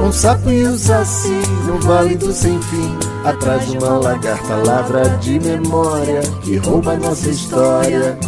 Um 0.00 0.12
sapo 0.12 0.50
e 0.50 0.66
um 0.66 0.78
saci 0.78 1.42
no 1.66 1.78
vale 1.80 2.16
do 2.16 2.32
sem 2.32 2.60
fim, 2.62 2.96
atrás 3.24 3.70
de 3.70 3.76
uma 3.76 3.98
lagarta 3.98 4.56
ladra 4.56 5.08
de 5.18 5.38
memória 5.38 6.20
que 6.42 6.56
rouba 6.56 6.96
nossa 6.96 7.28
história, 7.28 8.18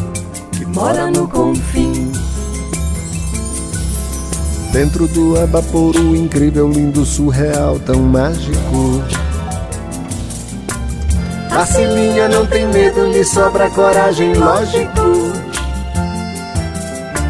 que 0.53 0.67
mora 0.67 1.11
no 1.11 1.27
confim. 1.29 1.92
Dentro 4.73 5.07
do 5.07 5.39
abaporo 5.39 6.17
incrível, 6.17 6.67
lindo, 6.71 7.05
surreal, 7.05 7.79
tão 7.79 8.01
mágico. 8.01 9.03
A 11.51 11.67
Cilinha 11.67 12.29
não 12.29 12.47
tem 12.47 12.67
medo, 12.67 13.07
lhe 13.07 13.23
sobra 13.23 13.69
coragem, 13.69 14.33
lógico. 14.33 15.33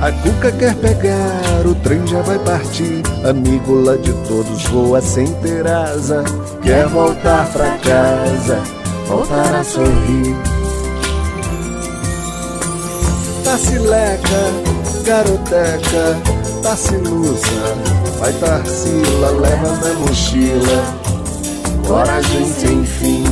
A 0.00 0.12
Cuca 0.12 0.52
quer 0.52 0.74
pegar, 0.76 1.66
o 1.66 1.74
trem 1.74 2.06
já 2.06 2.22
vai 2.22 2.38
partir. 2.38 3.02
Amigo 3.28 3.74
lá 3.74 3.96
de 3.96 4.12
todos 4.28 4.64
voa 4.66 5.00
sem 5.00 5.26
ter 5.34 5.66
asa. 5.66 6.22
Quer 6.62 6.86
voltar 6.86 7.50
pra 7.52 7.76
casa, 7.78 8.60
voltar 9.08 9.54
a 9.56 9.64
sorrir. 9.64 10.36
Tacileca, 13.42 14.52
garoteca, 15.04 16.16
Tacilusa, 16.62 17.74
vai 18.20 18.32
Tarsila, 18.34 19.30
leva 19.32 19.76
na 19.78 19.94
mochila, 19.94 20.94
coragem 21.84 22.46
sem 22.52 22.84
fim. 22.84 23.24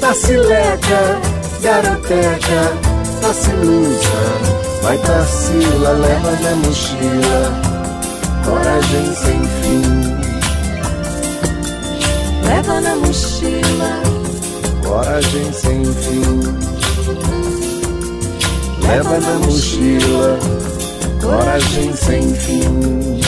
Tacileca, 0.00 1.20
garoteca, 1.60 2.72
Tacilusa, 3.20 4.80
vai 4.82 4.96
Tarsila, 4.96 5.90
leva 5.90 6.30
na 6.30 6.56
mochila, 6.56 7.52
coragem 8.42 9.14
sem 9.14 9.44
fim. 9.60 9.82
Leva 12.48 12.80
na 12.80 12.96
mochila, 12.96 14.02
coragem 14.82 15.52
sem 15.52 15.84
fim 15.84 17.49
leva 18.90 19.20
na 19.20 19.38
mochila 19.38 20.36
coragem 21.22 21.92
sem 21.92 22.34
fim. 22.34 23.20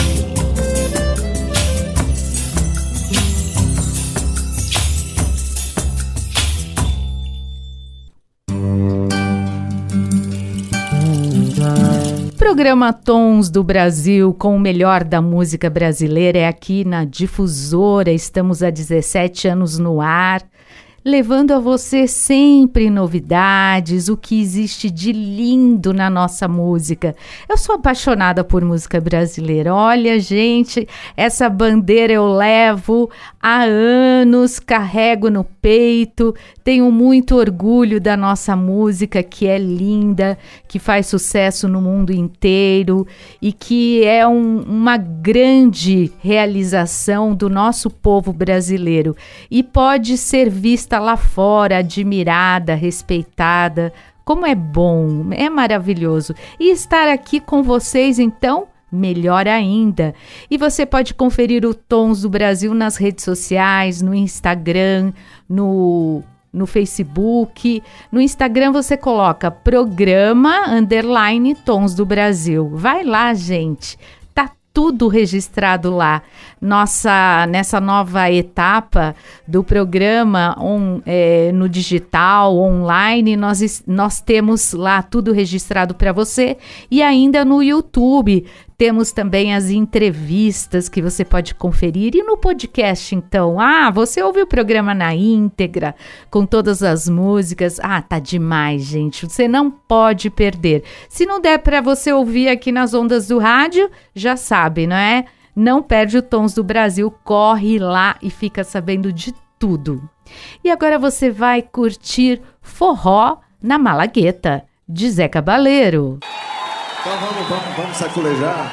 Programa 12.37 12.91
Tons 12.91 13.49
do 13.49 13.63
Brasil 13.63 14.33
com 14.33 14.57
o 14.57 14.59
melhor 14.59 15.05
da 15.05 15.21
música 15.21 15.69
brasileira 15.69 16.39
é 16.39 16.47
aqui 16.47 16.83
na 16.83 17.05
Difusora. 17.05 18.11
Estamos 18.11 18.61
há 18.61 18.69
17 18.69 19.47
anos 19.47 19.79
no 19.79 20.01
ar 20.01 20.41
levando 21.05 21.51
a 21.51 21.59
você 21.59 22.07
sempre 22.07 22.89
novidades, 22.89 24.07
o 24.07 24.15
que 24.15 24.39
existe 24.39 24.89
de 24.89 25.11
lindo 25.11 25.93
na 25.93 26.09
nossa 26.09 26.47
música. 26.47 27.13
Eu 27.49 27.57
sou 27.57 27.75
apaixonada 27.75 28.43
por 28.43 28.63
música 28.63 29.01
brasileira. 29.01 29.73
Olha, 29.75 30.17
gente, 30.19 30.87
essa 31.17 31.49
bandeira 31.49 32.13
eu 32.13 32.25
levo 32.33 33.09
há 33.41 33.63
anos, 33.63 34.59
carrego 34.59 35.29
no 35.29 35.43
peito, 35.43 36.33
tenho 36.63 36.89
muito 36.89 37.35
orgulho 37.35 37.99
da 37.99 38.15
nossa 38.15 38.55
música 38.55 39.21
que 39.21 39.45
é 39.45 39.57
linda, 39.57 40.37
que 40.67 40.79
faz 40.79 41.07
sucesso 41.07 41.67
no 41.67 41.81
mundo 41.81 42.13
inteiro 42.13 43.05
e 43.41 43.51
que 43.51 44.03
é 44.05 44.25
um, 44.25 44.61
uma 44.61 44.95
grande 44.95 46.11
realização 46.19 47.35
do 47.35 47.49
nosso 47.49 47.89
povo 47.89 48.31
brasileiro 48.31 49.15
e 49.51 49.61
pode 49.61 50.17
ser 50.17 50.49
vista 50.49 50.92
está 50.93 50.99
lá 50.99 51.17
fora, 51.17 51.79
admirada, 51.79 52.75
respeitada. 52.75 53.91
Como 54.23 54.45
é 54.45 54.53
bom, 54.53 55.29
é 55.31 55.49
maravilhoso. 55.49 56.35
E 56.59 56.69
estar 56.69 57.07
aqui 57.07 57.39
com 57.39 57.63
vocês, 57.63 58.19
então, 58.19 58.67
melhor 58.91 59.47
ainda. 59.47 60.13
E 60.51 60.55
você 60.55 60.85
pode 60.85 61.15
conferir 61.15 61.65
o 61.65 61.73
Tons 61.73 62.21
do 62.21 62.29
Brasil 62.29 62.75
nas 62.75 62.95
redes 62.95 63.25
sociais, 63.25 64.03
no 64.03 64.13
Instagram, 64.13 65.11
no 65.49 66.21
no 66.53 66.67
Facebook. 66.67 67.81
No 68.11 68.21
Instagram 68.21 68.71
você 68.71 68.95
coloca 68.95 69.49
programa 69.49 70.69
underline 70.69 71.55
Tons 71.55 71.95
do 71.95 72.05
Brasil. 72.05 72.69
Vai 72.71 73.03
lá, 73.03 73.33
gente 73.33 73.97
tudo 74.73 75.07
registrado 75.07 75.95
lá. 75.95 76.23
Nossa, 76.59 77.45
nessa 77.47 77.79
nova 77.79 78.31
etapa 78.31 79.15
do 79.47 79.63
programa 79.63 80.55
on, 80.59 81.01
é, 81.05 81.51
no 81.53 81.69
digital, 81.69 82.57
online, 82.57 83.35
nós, 83.35 83.83
nós 83.85 84.19
temos 84.19 84.73
lá 84.73 85.03
tudo 85.03 85.31
registrado 85.31 85.93
para 85.93 86.11
você 86.11 86.57
e 86.89 87.03
ainda 87.03 87.45
no 87.45 87.61
YouTube 87.61 88.45
temos 88.83 89.13
também 89.13 89.55
as 89.55 89.69
entrevistas 89.69 90.89
que 90.89 91.01
você 91.01 91.23
pode 91.23 91.55
conferir 91.55 92.17
e 92.17 92.21
no 92.21 92.35
podcast, 92.35 93.15
então. 93.15 93.57
Ah, 93.57 93.89
você 93.89 94.21
ouve 94.21 94.41
o 94.41 94.45
programa 94.45 94.93
na 94.93 95.15
íntegra, 95.15 95.95
com 96.29 96.45
todas 96.45 96.83
as 96.83 97.07
músicas. 97.07 97.79
Ah, 97.79 98.01
tá 98.01 98.19
demais, 98.19 98.83
gente. 98.83 99.25
Você 99.25 99.47
não 99.47 99.71
pode 99.71 100.29
perder. 100.29 100.83
Se 101.07 101.25
não 101.25 101.39
der 101.39 101.59
para 101.59 101.79
você 101.79 102.11
ouvir 102.11 102.49
aqui 102.49 102.73
nas 102.73 102.93
ondas 102.93 103.29
do 103.29 103.39
rádio, 103.39 103.89
já 104.13 104.35
sabe, 104.35 104.85
não 104.85 104.97
é? 104.97 105.27
Não 105.55 105.81
perde 105.81 106.17
o 106.17 106.21
Tons 106.21 106.53
do 106.53 106.61
Brasil, 106.61 107.09
corre 107.23 107.79
lá 107.79 108.17
e 108.21 108.29
fica 108.29 108.65
sabendo 108.65 109.13
de 109.13 109.33
tudo. 109.57 110.03
E 110.61 110.69
agora 110.69 110.99
você 110.99 111.31
vai 111.31 111.61
curtir 111.61 112.41
Forró 112.61 113.37
na 113.61 113.77
Malagueta, 113.77 114.65
de 114.89 115.09
Zé 115.09 115.29
Cabaleiro. 115.29 116.19
Então 117.05 117.19
vamos, 117.19 117.49
vamos, 117.49 117.75
vamos 117.75 117.97
saculejar. 117.97 118.71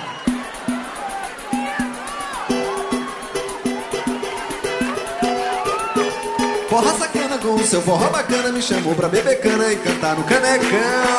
Forró 6.68 6.92
sacana 6.96 7.38
com 7.38 7.54
o 7.54 7.66
seu 7.66 7.82
forró 7.82 8.08
bacana 8.10 8.52
Me 8.52 8.62
chamou 8.62 8.94
pra 8.94 9.08
beber 9.08 9.40
cana 9.40 9.72
e 9.72 9.76
cantar 9.78 10.14
no 10.14 10.22
canecão 10.22 10.68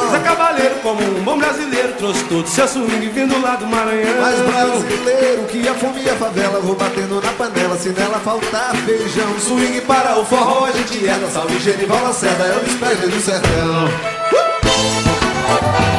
Zé 0.10 0.20
Cavaleiro, 0.20 0.76
como 0.82 1.04
um 1.04 1.22
bom 1.24 1.38
brasileiro 1.38 1.92
Trouxe 1.98 2.24
todo 2.24 2.48
seu 2.48 2.66
swing 2.66 3.10
vindo 3.10 3.42
lá 3.42 3.58
do 3.58 3.68
Maranhão 3.68 4.22
Mas 4.22 4.40
brasileiro 4.40 5.44
que 5.48 5.68
a 5.68 5.74
fome 5.74 6.04
e 6.04 6.10
a 6.10 6.16
favela 6.16 6.62
Vou 6.62 6.78
batendo 6.78 7.22
na 7.22 7.34
panela 7.34 7.78
se 7.78 7.90
nela 7.90 8.20
faltar 8.20 8.74
feijão 8.86 9.38
Swing 9.38 9.82
para 9.82 10.18
o 10.18 10.24
forró, 10.24 10.68
a 10.68 10.72
gente 10.72 11.06
é 11.06 11.20
da 11.20 11.30
Salve 11.30 11.60
Genival 11.60 12.02
Lacerda 12.04 12.46
É 12.46 12.56
o 12.56 12.64
despejo 12.64 13.10
do 13.10 13.20
sertão 13.20 13.88
uh! 15.88 15.91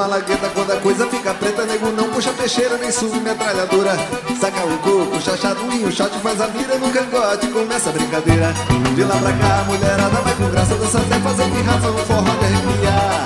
malagueta 0.00 0.48
quando 0.54 0.72
a 0.72 0.76
coisa 0.76 1.06
fica 1.08 1.34
preta 1.34 1.66
Nego 1.66 1.90
não 1.92 2.08
puxa 2.08 2.32
peixeira 2.32 2.78
nem 2.78 2.90
sube 2.90 3.20
metralhadora 3.20 3.94
Saca 4.40 4.64
o 4.64 4.78
coco, 4.78 5.20
chachado 5.20 5.60
e 5.74 5.84
o 5.84 5.92
chate 5.92 6.18
faz 6.20 6.40
a 6.40 6.48
mira 6.48 6.76
no 6.76 6.90
cangote 6.90 7.46
Começa 7.48 7.90
a 7.90 7.92
brincadeira. 7.92 8.54
De 8.94 9.04
lá 9.04 9.16
pra 9.16 9.32
cá 9.32 9.60
a 9.60 9.64
mulherada 9.64 10.20
vai 10.22 10.34
com 10.36 10.48
graça 10.48 10.74
Dança 10.74 10.98
até 10.98 11.20
fazer 11.20 11.44
pirraça 11.50 11.88
no 11.88 11.98
forró 11.98 12.22
de 12.22 12.44
arrepiar 12.46 13.24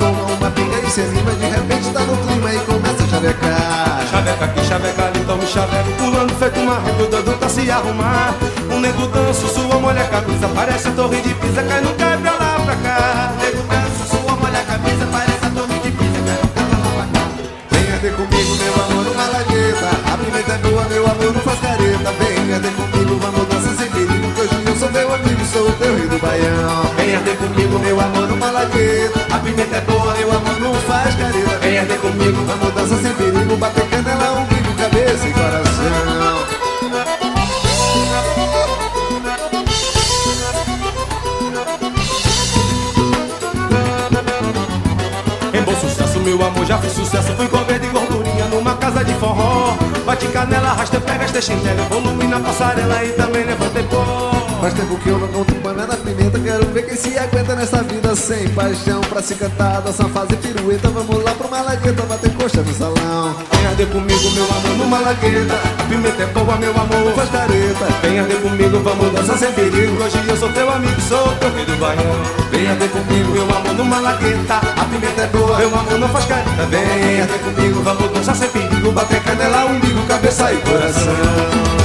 Toma 0.00 0.22
uma 0.24 0.50
pinga 0.50 0.78
e 0.80 0.90
se 0.90 1.02
anima 1.02 1.30
De 1.32 1.46
repente 1.46 1.90
tá 1.92 2.00
no 2.00 2.16
clima 2.16 2.52
e 2.52 2.58
começa 2.60 3.04
a 3.04 3.06
chavecar. 3.06 4.06
Chaveca 4.10 4.44
aqui, 4.44 4.64
chaveca 4.64 5.04
ali, 5.06 5.24
toma 5.24 5.46
chaveco 5.46 5.92
Pulando 5.98 6.34
feito 6.34 6.60
uma 6.60 6.80
reta, 6.80 7.22
dando 7.22 7.38
tá 7.38 7.48
se 7.48 7.70
arrumar. 7.70 8.34
O 8.74 8.80
nego 8.80 9.06
dança, 9.06 9.46
sua 9.46 9.78
mulher 9.78 10.10
camisa 10.10 10.48
Parece 10.48 10.90
torre 10.90 11.20
de 11.20 11.34
pisa, 11.34 11.62
cai 11.62 11.80
no 11.80 11.94
cai 11.94 12.16
lá 12.24 12.60
pra 12.64 12.76
cá. 12.76 13.32
Nego 13.40 13.62
dança, 13.62 14.16
sua 14.16 14.36
mulher 14.36 14.66
camisa 14.66 15.06
Parece 15.12 15.31
ter 18.02 18.12
comigo, 18.14 18.56
meu 18.56 18.74
amor, 18.74 19.04
numa 19.04 19.26
lagueta. 19.28 19.90
A 20.12 20.18
pimenta 20.18 20.52
é 20.52 20.58
boa, 20.58 20.84
meu 20.88 21.06
amor, 21.06 21.32
não 21.32 21.40
faz 21.40 21.60
careta. 21.60 22.12
Venha 22.18 22.58
ter 22.58 22.72
comigo, 22.72 23.16
vamos 23.20 23.46
dançar 23.46 23.76
sem 23.76 23.90
perigo. 23.90 24.32
Que 24.34 24.40
hoje 24.40 24.64
eu 24.66 24.76
sou 24.76 24.88
teu 24.88 25.14
amigo, 25.14 25.44
sou 25.52 25.68
o 25.68 25.72
teu 25.72 25.94
rei 25.94 26.08
do 26.08 26.18
baião. 26.18 26.82
Venha 26.96 27.20
ter 27.20 27.36
comigo, 27.36 27.78
meu 27.78 28.00
amor, 28.00 28.26
numa 28.26 28.50
lagueta. 28.50 29.20
A 29.32 29.38
pimenta 29.38 29.76
é 29.76 29.80
boa, 29.82 30.14
meu 30.14 30.32
amor, 30.32 30.60
não 30.60 30.74
faz 30.82 31.14
careta. 31.14 31.58
Venha 31.60 31.86
ter 31.86 31.98
comigo, 32.00 32.44
vamos 32.44 32.74
dançar 32.74 32.98
sem 32.98 33.14
perigo. 33.14 33.56
Bater 33.56 33.86
canela, 33.88 34.40
umbigo, 34.40 34.74
cabeça 34.74 35.28
e 35.28 35.32
coração. 35.32 36.42
Meu 46.22 46.40
amor, 46.46 46.64
já 46.64 46.78
fiz 46.78 46.92
sucesso. 46.92 47.34
Fui 47.34 47.48
comer 47.48 47.80
Bate 50.22 50.32
canela, 50.32 50.70
arrasta, 50.70 51.00
pega, 51.00 51.24
este 51.24 51.42
chinelo. 51.42 51.82
Volume 51.88 52.28
na 52.28 52.38
passarela 52.38 53.04
e 53.04 53.12
também 53.12 53.44
levantei 53.44 53.82
pó. 53.82 54.31
Faz 54.62 54.74
tempo 54.74 54.96
que 54.98 55.08
eu 55.08 55.18
não 55.18 55.26
conto 55.26 55.54
banana 55.56 55.96
pimenta. 55.96 56.38
Quero 56.38 56.64
ver 56.66 56.86
quem 56.86 56.96
se 56.96 57.18
aguenta 57.18 57.56
nessa 57.56 57.82
vida 57.82 58.14
sem 58.14 58.48
paixão 58.50 59.00
Pra 59.00 59.20
se 59.20 59.34
cantar, 59.34 59.80
dançar, 59.80 60.08
fazer 60.10 60.36
pirueta. 60.36 60.88
Vamos 60.88 61.24
lá 61.24 61.32
pro 61.32 61.50
Malagueta, 61.50 62.02
bater 62.04 62.32
coxa 62.34 62.62
no 62.62 62.72
salão. 62.72 63.34
Vem 63.50 63.66
arder 63.66 63.88
comigo, 63.88 64.30
meu 64.30 64.44
amor, 64.44 64.76
no 64.78 64.86
malagueta. 64.86 65.58
Pimenta 65.88 66.22
é 66.22 66.26
boa, 66.26 66.56
meu 66.58 66.70
amor, 66.70 67.12
faz 67.12 67.28
careta. 67.30 67.86
Vem 68.02 68.20
arder 68.20 68.40
comigo, 68.40 68.78
vamos 68.78 69.12
dançar 69.12 69.36
sem 69.36 69.52
perigo. 69.52 70.00
Hoje 70.00 70.28
eu 70.28 70.36
sou 70.36 70.48
teu 70.52 70.70
amigo, 70.70 71.00
sou 71.00 71.34
teu 71.40 71.50
filho 71.50 71.76
baiano 71.78 72.24
Vem 72.52 72.68
arder 72.68 72.88
comigo, 72.90 73.32
meu 73.32 73.42
amor, 73.42 73.74
no 73.74 73.84
malagueta. 73.84 74.58
A 74.58 74.84
pimenta 74.84 75.22
é 75.22 75.26
boa, 75.26 75.58
meu 75.58 75.76
amor, 75.76 75.98
não 75.98 76.08
faz 76.08 76.24
careta. 76.26 76.66
Vem 76.66 77.20
arder 77.20 77.40
comigo, 77.40 77.82
vamos 77.82 78.12
dançar 78.12 78.36
sem 78.36 78.48
perigo. 78.48 78.92
Bater 78.92 79.20
canela, 79.24 79.64
umbigo, 79.64 80.06
cabeça 80.06 80.52
e 80.52 80.56
coração 80.58 81.81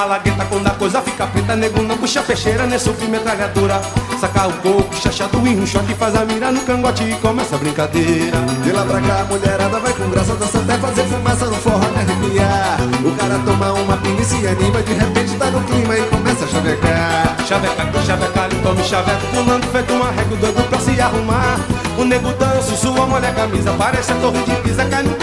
malagueta 0.00 0.46
quando 0.46 0.66
a 0.66 0.70
coisa 0.70 1.02
fica 1.02 1.26
preta 1.26 1.54
Nego 1.56 1.82
não 1.82 1.96
puxa 1.98 2.22
peixeira, 2.22 2.66
nem 2.66 2.78
sofre 2.78 3.06
metralhadora. 3.06 3.80
Saca 4.18 4.48
o 4.48 4.52
coco, 4.54 4.94
chachado 4.96 5.46
e 5.46 5.56
um 5.56 5.66
choque 5.66 5.94
Faz 5.94 6.14
a 6.16 6.24
mira 6.24 6.50
no 6.50 6.60
cangote 6.62 7.04
e 7.04 7.14
começa 7.16 7.56
a 7.56 7.58
brincadeira. 7.58 8.38
De 8.62 8.72
lá 8.72 8.84
pra 8.84 9.00
cá 9.00 9.20
a 9.20 9.24
mulherada 9.24 9.78
vai 9.78 9.92
com 9.92 10.08
graça 10.08 10.34
Dança 10.34 10.58
até 10.58 10.78
fazer 10.78 11.04
fumaça 11.04 11.46
no 11.46 11.54
forró 11.56 11.78
me 11.78 11.98
arrepiar 11.98 12.78
O 13.04 13.14
cara 13.16 13.38
toma 13.44 13.72
uma 13.72 13.96
pinga 13.98 14.22
e 14.22 14.24
se 14.24 14.46
anima 14.46 14.82
De 14.82 14.92
repente 14.94 15.36
tá 15.36 15.46
no 15.50 15.60
clima 15.64 15.98
e 15.98 16.02
começa 16.02 16.44
a 16.44 16.48
chavecar. 16.48 17.36
Chaveca 17.46 17.82
aqui, 17.82 18.06
chaveca 18.06 18.42
ali, 18.42 18.56
tome 18.62 18.84
chaveco 18.84 19.26
Pulando 19.34 19.66
feito 19.66 19.92
um 19.92 20.02
arrego 20.02 20.36
doido 20.36 20.68
pra 20.68 20.78
se 20.78 21.00
arrumar. 21.00 21.60
O 21.98 22.04
nego 22.04 22.32
dança, 22.32 22.74
sua 22.76 23.06
molha 23.06 23.28
a 23.28 23.32
camisa 23.32 23.72
Parece 23.72 24.12
a 24.12 24.14
torre 24.16 24.42
de 24.44 24.54
Pisa, 24.62 24.84
cai 24.86 25.02
no 25.02 25.14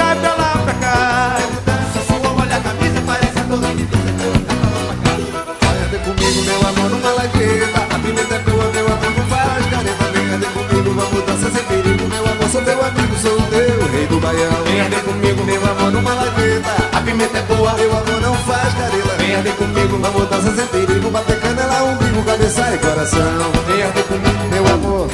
não 18.77 18.89
careta 18.89 19.15
Vem 19.17 19.35
arder 19.35 19.53
comigo, 19.55 19.97
vamos 19.99 20.29
dançar 20.29 20.55
sem 20.55 20.67
perigo 20.67 21.09
Bater 21.09 21.39
canela, 21.39 21.83
umbigo, 21.83 22.23
cabeça 22.23 22.73
e 22.73 22.77
coração. 22.77 23.51
Vem 23.67 23.83
arder 23.83 24.03
comigo, 24.03 24.47
meu 24.49 24.67
amor. 24.73 25.09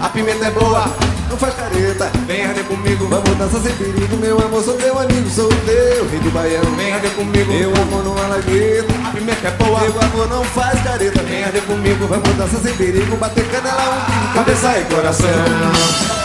A 0.00 0.08
pimenta 0.08 0.46
é 0.46 0.50
boa 0.50 1.16
não 1.28 1.36
faz 1.36 1.54
careta, 1.54 2.10
vem 2.26 2.46
arder 2.46 2.64
comigo 2.64 3.08
Vamos 3.08 3.36
dançar 3.36 3.60
sem 3.60 3.74
perigo, 3.74 4.16
meu 4.16 4.38
amor, 4.38 4.62
sou 4.62 4.74
teu 4.74 4.98
amigo 4.98 5.28
Sou 5.28 5.48
teu 5.48 6.08
rei 6.08 6.20
do 6.20 6.30
baião. 6.30 6.62
Vem 6.76 6.92
arder 6.92 7.10
comigo, 7.10 7.52
meu 7.52 7.70
amor, 7.82 8.04
numa 8.04 8.26
lagueta 8.28 8.94
A 9.04 9.10
pimenta 9.10 9.48
é 9.48 9.50
boa, 9.50 9.80
meu 9.80 10.00
amor, 10.00 10.28
não 10.28 10.44
faz 10.44 10.80
careta. 10.82 11.22
Vem 11.22 11.44
arder 11.44 11.62
comigo, 11.62 12.06
vamos 12.06 12.28
dançar 12.36 12.60
sem 12.60 12.74
perigo 12.76 13.16
Bater 13.16 13.44
canela, 13.50 13.82
umbigo, 13.82 14.34
cabeça 14.34 14.78
e 14.78 14.84
coração 14.84 16.15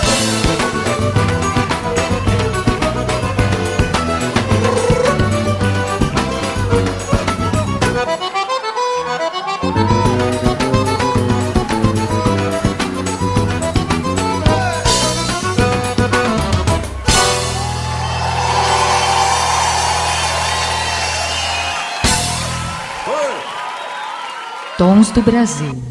do 25.14 25.22
Brasil. 25.22 25.91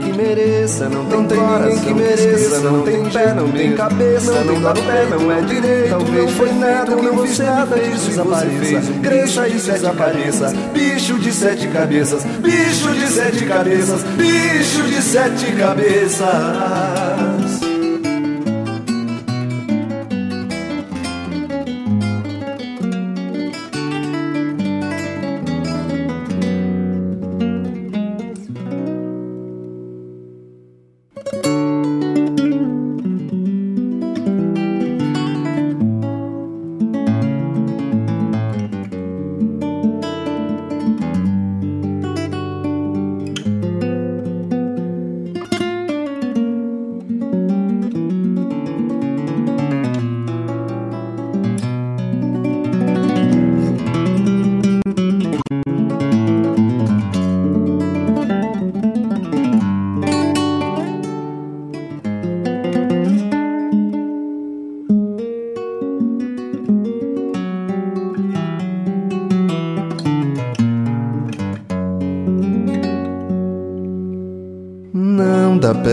mereça, 0.35 0.87
não 0.87 1.05
tem, 1.05 1.17
não 1.17 1.27
tem 1.27 1.39
ninguém 1.39 1.79
que 1.79 1.93
mereça, 1.93 2.59
não 2.59 2.81
tem 2.83 3.03
pé, 3.05 3.33
não 3.33 3.51
tem 3.51 3.73
cabeça, 3.73 4.43
não 4.43 4.61
dá 4.61 4.73
pé, 4.73 5.05
não 5.09 5.31
é 5.31 5.41
direito, 5.41 5.89
talvez 5.89 6.23
não 6.23 6.27
foi 6.29 6.51
nada, 6.53 6.95
não 6.95 7.17
fiz 7.25 7.39
nada 7.39 7.79
disso 7.79 8.09
desapareça, 8.09 8.93
cresça 9.03 9.47
e 9.47 9.53
desapareça, 9.53 10.53
bicho 10.73 11.19
de 11.19 11.33
sete 11.33 11.67
cabeças, 11.67 12.23
bicho 12.23 12.91
de 12.91 13.07
sete 13.07 13.45
cabeças, 13.45 14.03
bicho 14.03 14.83
de 14.83 15.01
sete 15.01 15.51
cabeças. 15.53 17.10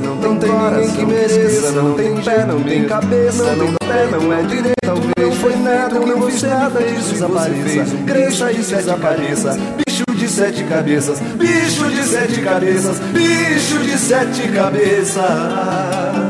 não 0.00 0.16
tem, 0.16 0.28
não 0.28 0.38
tem 0.38 0.50
ninguém 0.50 0.96
que 0.96 1.06
mereça, 1.06 1.70
não 1.70 1.94
tem 1.94 2.22
pé, 2.22 2.44
não 2.44 2.62
tem 2.62 2.84
cabeça, 2.84 3.44
não 3.54 3.66
tem 3.66 3.88
pé, 3.88 4.06
não 4.10 4.32
é 4.32 4.42
direito. 4.42 4.74
Talvez 4.82 5.14
não 5.20 5.32
foi 5.32 5.56
nada, 5.56 5.96
eu 5.96 6.06
não 6.06 6.22
fiz 6.22 6.42
nada 6.42 6.80
disso 6.80 7.12
desapareça, 7.12 7.96
cresça 8.06 8.52
e 8.52 8.56
desapareça. 8.56 9.58
Bicho 9.86 10.04
de 10.14 10.28
sete 10.28 10.64
cabeças, 10.64 11.20
bicho 11.20 11.88
de 11.88 12.02
sete 12.04 12.40
cabeças, 12.40 12.98
bicho 12.98 13.78
de 13.78 13.98
sete 13.98 14.48
cabeças. 14.48 16.27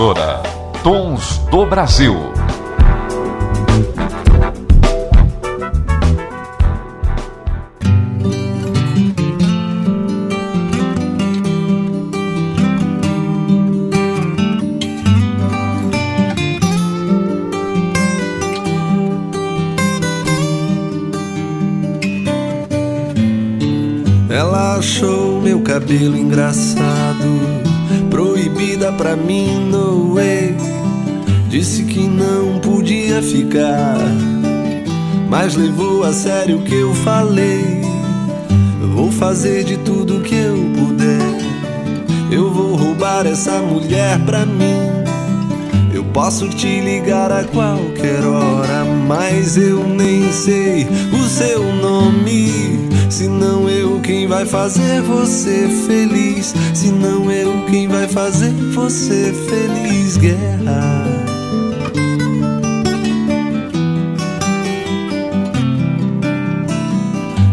Difusora 0.00 0.42
Tons 0.82 1.36
do 1.50 1.66
Brasil. 1.66 2.14
Ela 24.30 24.76
achou 24.78 25.42
meu 25.42 25.60
cabelo 25.60 26.16
engraçado 26.16 27.49
proibida 28.80 28.92
pra 28.92 29.14
mim, 29.14 29.68
no 29.70 30.14
way. 30.14 30.56
Disse 31.48 31.84
que 31.84 32.00
não 32.00 32.58
podia 32.60 33.22
ficar, 33.22 33.98
mas 35.28 35.54
levou 35.54 36.04
a 36.04 36.12
sério 36.12 36.58
o 36.58 36.62
que 36.62 36.74
eu 36.74 36.94
falei. 36.94 37.82
Vou 38.94 39.12
fazer 39.12 39.64
de 39.64 39.76
tudo 39.78 40.20
que 40.20 40.34
eu 40.34 40.56
puder. 40.78 41.20
Eu 42.30 42.50
vou 42.50 42.76
roubar 42.76 43.26
essa 43.26 43.58
mulher 43.58 44.18
pra 44.20 44.46
mim. 44.46 44.90
Eu 45.92 46.04
posso 46.04 46.48
te 46.48 46.80
ligar 46.80 47.30
a 47.32 47.44
qualquer 47.44 48.24
hora, 48.24 48.84
mas 49.06 49.56
eu 49.56 49.86
nem 49.86 50.32
sei 50.32 50.86
o 51.12 51.28
seu 51.28 51.62
nome. 51.74 52.88
Se 53.10 53.26
não 53.28 53.68
quem 54.10 54.26
vai 54.26 54.44
fazer 54.44 55.00
você 55.02 55.68
feliz, 55.86 56.52
se 56.74 56.90
não 56.90 57.30
eu 57.30 57.64
quem 57.66 57.86
vai 57.86 58.08
fazer 58.08 58.50
você 58.74 59.32
feliz, 59.48 60.16
guerra. 60.16 61.04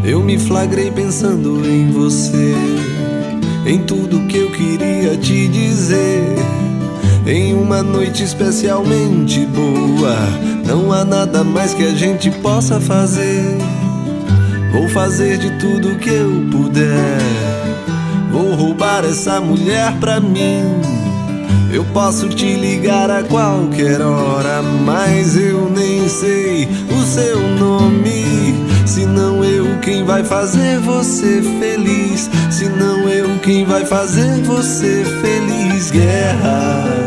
Eu 0.03 0.23
me 0.23 0.39
flagrei 0.39 0.89
pensando 0.89 1.63
em 1.63 1.91
você, 1.91 2.55
em 3.67 3.77
tudo 3.83 4.25
que 4.27 4.37
eu 4.37 4.51
queria 4.51 5.15
te 5.15 5.47
dizer. 5.47 6.23
Em 7.27 7.53
uma 7.53 7.83
noite 7.83 8.23
especialmente 8.23 9.45
boa, 9.45 10.17
não 10.65 10.91
há 10.91 11.05
nada 11.05 11.43
mais 11.43 11.75
que 11.75 11.83
a 11.83 11.93
gente 11.93 12.31
possa 12.31 12.81
fazer. 12.81 13.46
Vou 14.87 14.93
fazer 14.93 15.37
de 15.37 15.51
tudo 15.59 15.97
que 15.97 16.09
eu 16.09 16.47
puder. 16.49 17.19
Vou 18.31 18.55
roubar 18.55 19.03
essa 19.03 19.41
mulher 19.41 19.93
pra 19.99 20.21
mim. 20.21 20.63
Eu 21.73 21.83
posso 21.93 22.29
te 22.29 22.55
ligar 22.55 23.11
a 23.11 23.21
qualquer 23.21 23.99
hora, 23.99 24.61
mas 24.61 25.35
eu 25.35 25.69
nem 25.69 26.07
sei 26.07 26.69
o 26.89 27.03
seu 27.03 27.37
nome. 27.59 28.55
Se 28.85 29.05
não 29.05 29.43
eu 29.43 29.77
quem 29.81 30.05
vai 30.05 30.23
fazer 30.23 30.79
você 30.79 31.41
feliz, 31.59 32.29
se 32.49 32.69
não 32.69 33.09
eu 33.09 33.37
quem 33.39 33.65
vai 33.65 33.85
fazer 33.85 34.41
você 34.43 35.03
feliz, 35.21 35.91
guerra. 35.91 37.06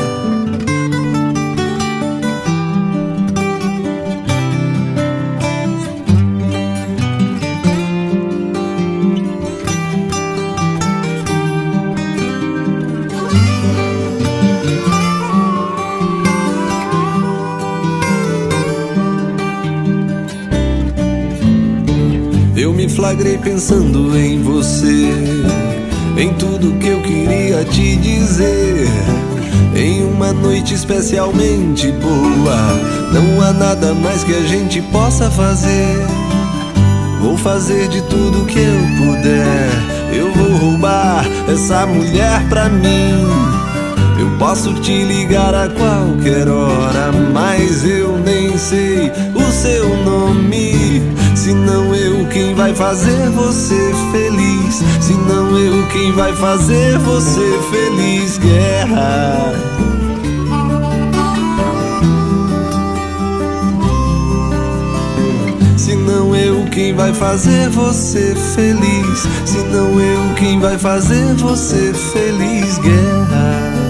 Flagrei 23.01 23.39
pensando 23.39 24.15
em 24.15 24.43
você, 24.43 25.11
em 26.19 26.35
tudo 26.35 26.79
que 26.79 26.89
eu 26.89 27.01
queria 27.01 27.65
te 27.65 27.97
dizer. 27.97 28.87
Em 29.75 30.05
uma 30.05 30.35
noite 30.35 30.75
especialmente 30.75 31.91
boa, 31.93 32.59
não 33.11 33.41
há 33.41 33.55
nada 33.55 33.95
mais 33.95 34.23
que 34.23 34.35
a 34.35 34.43
gente 34.43 34.83
possa 34.93 35.31
fazer. 35.31 35.97
Vou 37.23 37.39
fazer 37.39 37.89
de 37.89 38.03
tudo 38.03 38.45
que 38.45 38.59
eu 38.59 38.83
puder. 38.99 39.71
Eu 40.13 40.31
vou 40.35 40.59
roubar 40.59 41.25
essa 41.51 41.87
mulher 41.87 42.47
pra 42.51 42.69
mim. 42.69 43.15
Eu 44.21 44.29
posso 44.39 44.75
te 44.75 45.05
ligar 45.05 45.55
a 45.55 45.71
qualquer 45.71 46.47
hora, 46.47 47.11
mas 47.33 47.83
eu 47.83 48.19
nem 48.19 48.59
sei 48.59 49.11
o 49.35 49.51
seu 49.51 49.97
nome. 50.05 51.01
Se 51.35 51.55
não 51.55 51.90
quem 52.31 52.55
vai 52.55 52.73
fazer 52.75 53.29
você 53.31 53.93
feliz, 54.13 54.83
se 55.01 55.13
não 55.15 55.59
eu 55.59 55.87
quem 55.89 56.13
vai 56.13 56.35
fazer 56.35 56.97
você 56.99 57.59
feliz, 57.71 58.39
guerra. 58.39 59.53
Se 65.77 65.97
não 65.97 66.35
eu 66.37 66.65
quem 66.71 66.95
vai 66.95 67.13
fazer 67.13 67.69
você 67.71 68.35
feliz, 68.55 69.27
se 69.45 69.59
não 69.73 70.01
eu 70.01 70.35
quem 70.37 70.61
vai 70.61 70.79
fazer 70.79 71.35
você 71.35 71.93
feliz, 71.93 72.79
guerra. 72.79 73.90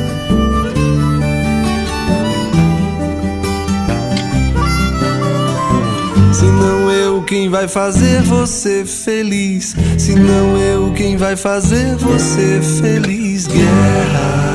Quem 7.30 7.48
vai 7.48 7.68
fazer 7.68 8.22
você 8.22 8.84
feliz, 8.84 9.76
se 9.96 10.16
não 10.16 10.58
eu 10.58 10.92
quem 10.94 11.16
vai 11.16 11.36
fazer 11.36 11.94
você 11.94 12.60
feliz, 12.60 13.46
guerra. 13.46 14.50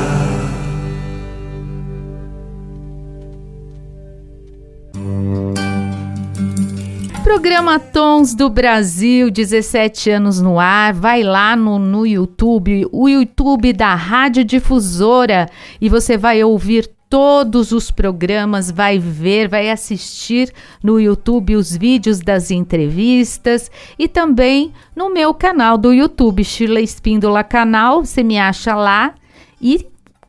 Programa 7.24 7.78
Tons 7.78 8.34
do 8.34 8.50
Brasil, 8.50 9.30
17 9.30 10.10
anos 10.10 10.42
no 10.42 10.60
ar. 10.60 10.92
Vai 10.92 11.22
lá 11.22 11.56
no, 11.56 11.78
no 11.78 12.06
YouTube, 12.06 12.86
o 12.92 13.08
YouTube 13.08 13.72
da 13.72 13.94
Rádio 13.94 14.44
Difusora, 14.44 15.48
e 15.80 15.88
você 15.88 16.18
vai 16.18 16.44
ouvir 16.44 16.90
todos 17.08 17.72
os 17.72 17.90
programas, 17.90 18.70
vai 18.70 18.98
ver, 18.98 19.48
vai 19.48 19.70
assistir 19.70 20.52
no 20.82 20.98
YouTube 21.00 21.56
os 21.56 21.76
vídeos 21.76 22.20
das 22.20 22.50
entrevistas 22.50 23.70
e 23.98 24.08
também 24.08 24.72
no 24.94 25.10
meu 25.10 25.32
canal 25.32 25.78
do 25.78 25.92
YouTube, 25.92 26.44
Shirley 26.44 26.84
Espíndola 26.84 27.44
Canal. 27.44 28.04
Você 28.04 28.22
me 28.22 28.38
acha 28.38 28.74
lá 28.74 29.14
e 29.60 29.86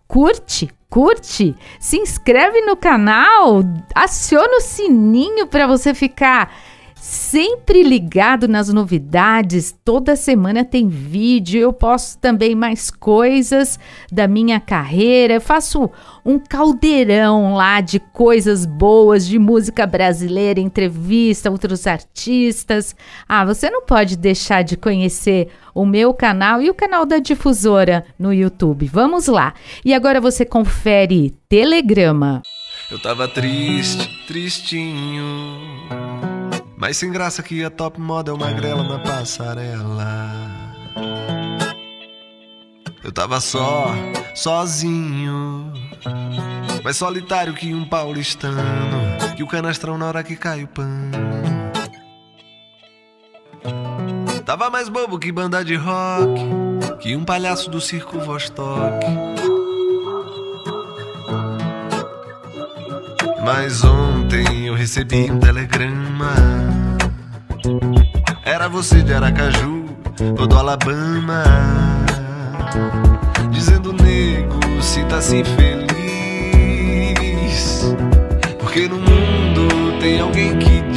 curte, 0.08 0.70
curte, 0.90 1.56
se 1.80 1.98
inscreve 1.98 2.62
no 2.62 2.76
canal, 2.76 3.64
aciona 3.94 4.58
o 4.58 4.62
sininho 4.62 5.48
para 5.48 5.68
você 5.68 5.94
ficar 5.94 6.54
sempre 7.00 7.84
ligado 7.84 8.48
nas 8.48 8.70
novidades. 8.70 9.76
Toda 9.84 10.16
semana 10.16 10.66
tem 10.66 10.88
vídeo. 10.88 11.62
Eu 11.62 11.74
posto 11.74 12.20
também 12.20 12.56
mais 12.56 12.92
coisas 12.92 13.80
da 14.12 14.28
minha 14.28 14.60
carreira. 14.60 15.36
Eu 15.36 15.42
faço 15.42 15.90
um 16.26 16.38
caldeirão 16.38 17.56
lá 17.56 17.82
de 17.82 18.00
coisas 18.00 18.66
boas 18.66 19.26
de 19.26 19.40
música 19.40 19.86
brasileira, 19.88 20.60
entrevista 20.60 21.52
outros 21.52 21.88
artistas. 21.88 22.96
Ah, 23.28 23.46
você 23.46 23.70
não 23.70 23.84
pode 23.84 24.18
deixar 24.18 24.64
de 24.64 24.76
conhecer 24.76 25.50
o 25.74 25.86
meu 25.86 26.14
canal 26.14 26.62
e 26.62 26.70
o 26.70 26.74
canal 26.74 27.06
da 27.06 27.20
difusora 27.20 28.06
no 28.18 28.34
YouTube. 28.34 28.88
Vamos 28.88 29.28
lá. 29.28 29.54
E 29.86 29.94
agora 29.94 30.20
você 30.20 30.46
confere 30.46 31.36
Telegrama. 31.48 32.42
Eu 32.90 33.00
tava 33.00 33.28
triste, 33.28 34.26
tristinho. 34.28 35.28
Mas 36.78 36.98
sem 36.98 37.12
graça 37.12 37.42
que 37.42 37.64
a 37.64 37.72
top 37.72 38.00
model 38.00 38.38
magrela 38.38 38.84
na 38.84 39.00
passarela. 39.00 40.32
Eu 43.04 43.12
tava 43.12 43.42
só, 43.42 43.88
sozinho. 44.36 45.74
Mais 46.84 46.96
solitário 46.96 47.56
que 47.56 47.74
um 47.74 47.84
paulistano. 47.84 48.62
Que 49.36 49.42
o 49.42 49.48
canastrão 49.48 49.98
na 49.98 50.06
hora 50.06 50.24
que 50.24 50.36
cai 50.36 50.64
o 50.64 50.68
pano. 50.68 51.12
Tava 54.46 54.70
mais 54.70 54.88
bobo 54.88 55.18
que 55.18 55.32
banda 55.32 55.66
de 55.66 55.76
rock. 55.76 56.46
Que 57.00 57.16
um 57.16 57.26
palhaço 57.26 57.72
do 57.72 57.82
circo 57.82 58.20
Vostok. 58.20 59.57
Mas 63.48 63.82
ontem 63.82 64.68
eu 64.68 64.76
recebi 64.76 65.32
um 65.32 65.40
telegrama. 65.40 66.36
Era 68.44 68.68
você 68.68 69.02
de 69.02 69.14
Aracaju 69.14 69.86
ou 70.38 70.46
do 70.46 70.58
Alabama. 70.58 71.46
Dizendo, 73.50 73.94
nego, 73.94 74.60
sinta-se 74.82 75.46
feliz. 75.46 75.86
Porque 78.60 78.90
no 78.90 78.98
mundo 78.98 79.98
tem 80.02 80.20
alguém 80.20 80.60
que 80.60 80.97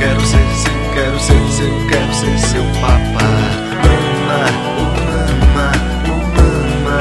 Quero 0.00 0.20
ser 0.22 0.48
seu, 0.54 0.72
quero 0.94 1.20
ser 1.20 1.48
seu, 1.50 1.86
quero 1.88 2.14
ser 2.14 2.38
seu 2.38 2.64
papá. 2.80 3.28
Mama, 3.84 4.40
oh 4.78 4.84
mama, 5.54 5.72
oh 6.08 6.20
mama. 6.34 6.98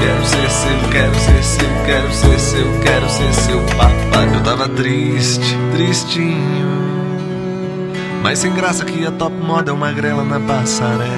Quero 0.00 0.24
ser 0.24 0.50
seu, 0.50 0.78
quero 0.90 1.14
ser 1.18 1.42
seu, 1.42 1.68
quero 1.84 2.12
ser 2.12 2.38
seu, 2.38 2.80
quero 2.80 3.08
ser 3.10 3.34
seu 3.34 3.60
papá. 3.76 4.24
Eu 4.32 4.42
tava 4.42 4.68
triste, 4.68 5.58
tristinho. 5.72 6.68
Mas 8.22 8.38
sem 8.38 8.54
graça 8.54 8.84
que 8.84 9.04
a 9.04 9.10
top 9.10 9.34
model 9.34 9.76
magrela 9.76 10.24
na 10.24 10.38
passarela. 10.38 11.08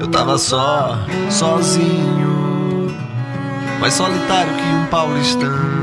Eu 0.00 0.08
tava 0.08 0.38
só, 0.38 0.98
sozinho. 1.30 2.90
Mais 3.80 3.92
solitário 3.94 4.54
que 4.54 4.62
um 4.62 4.86
paulistano. 4.86 5.81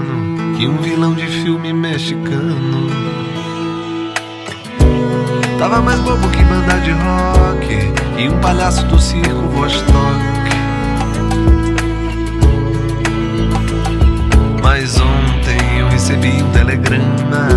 Que 0.59 0.67
um 0.67 0.75
vilão 0.75 1.13
de 1.13 1.25
filme 1.25 1.71
mexicano. 1.71 2.89
Tava 5.57 5.81
mais 5.81 6.01
bobo 6.01 6.27
que 6.31 6.43
banda 6.43 6.73
de 6.81 6.91
rock. 6.91 8.21
E 8.21 8.27
um 8.27 8.37
palhaço 8.41 8.85
do 8.87 8.99
circo 8.99 9.47
Vostok. 9.53 9.95
Mas 14.61 14.99
ontem 14.99 15.79
eu 15.79 15.87
recebi 15.87 16.43
um 16.43 16.51
telegrama. 16.51 17.47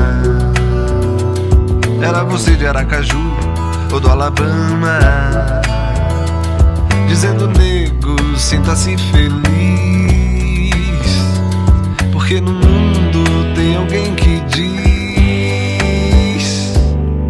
Era 2.00 2.22
você 2.22 2.54
de 2.54 2.68
Aracaju 2.68 3.18
ou 3.92 3.98
do 3.98 4.08
Alabama. 4.08 5.00
Dizendo, 7.08 7.48
nego, 7.48 8.38
sinta-se 8.38 8.96
feliz. 8.96 9.71
Porque 12.32 12.50
no 12.50 12.52
mundo 12.54 13.52
tem 13.54 13.76
alguém 13.76 14.14
que 14.14 14.40
diz 14.48 14.72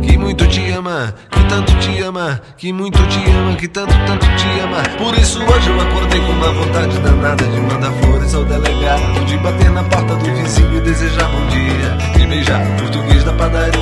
que 0.00 0.16
muito 0.16 0.46
te 0.46 0.70
ama, 0.70 1.12
que 1.28 1.42
tanto 1.48 1.76
te 1.78 2.00
ama, 2.02 2.40
que 2.56 2.72
muito 2.72 3.04
te 3.08 3.18
ama, 3.28 3.56
que 3.56 3.66
tanto, 3.66 3.92
tanto 4.06 4.24
te 4.36 4.60
ama. 4.60 4.80
Por 4.98 5.18
isso 5.18 5.42
hoje 5.42 5.70
eu 5.70 5.80
acordei 5.80 6.20
com 6.20 6.30
uma 6.30 6.52
vontade 6.52 6.96
danada 7.00 7.44
de 7.44 7.60
mandar 7.62 7.90
flores 7.90 8.32
ao 8.32 8.44
delegado, 8.44 9.24
de 9.26 9.36
bater 9.38 9.70
na 9.72 9.82
porta 9.82 10.14
do 10.14 10.24
vizinho 10.36 10.76
e 10.76 10.80
desejar 10.82 11.28
bom 11.30 11.48
dia, 11.48 11.96
de 12.16 12.24
beijar 12.28 12.62
o 12.64 12.76
português 12.76 13.24
da 13.24 13.32
padaria. 13.32 13.72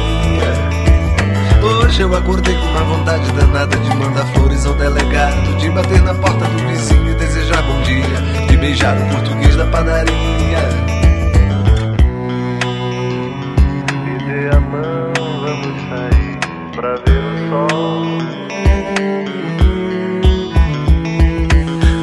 Hoje 1.63 2.01
eu 2.01 2.17
acordei 2.17 2.55
com 2.55 2.65
uma 2.65 2.85
vontade 2.85 3.31
danada 3.33 3.77
de 3.77 3.95
mandar 3.95 4.25
flores 4.33 4.65
ao 4.65 4.73
delegado, 4.73 5.55
de 5.59 5.69
bater 5.69 6.01
na 6.01 6.15
porta 6.15 6.47
do 6.47 6.67
vizinho 6.67 7.11
e 7.11 7.15
desejar 7.15 7.61
bom 7.65 7.79
dia, 7.83 8.47
de 8.49 8.57
beijar 8.57 8.97
o 8.97 9.07
português 9.11 9.55
da 9.55 9.67
padaria. 9.67 10.40
A 14.41 14.59
mão, 14.59 15.13
vamos 15.43 15.77
sair 15.91 16.39
pra 16.75 16.97
ver 16.97 17.23
o 17.23 17.51
sol. 17.51 18.05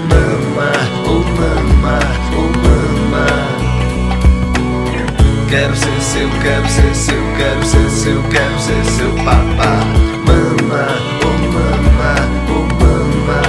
Mama, 0.07 0.71
oh 1.07 1.23
mama, 1.35 1.97
oh 2.35 2.49
mama. 2.61 3.25
Quero 5.49 5.75
ser 5.75 5.99
seu, 5.99 6.29
quero 6.43 6.67
ser 6.69 6.93
seu, 6.93 7.23
quero 7.37 7.65
ser 7.65 7.89
seu, 7.89 8.21
quero 8.29 8.59
ser 8.59 8.85
seu 8.85 9.11
papá. 9.25 9.83
Mama, 10.27 10.85
oh 11.23 11.37
mama, 11.53 12.13
oh 12.49 12.67
mama. 12.75 13.41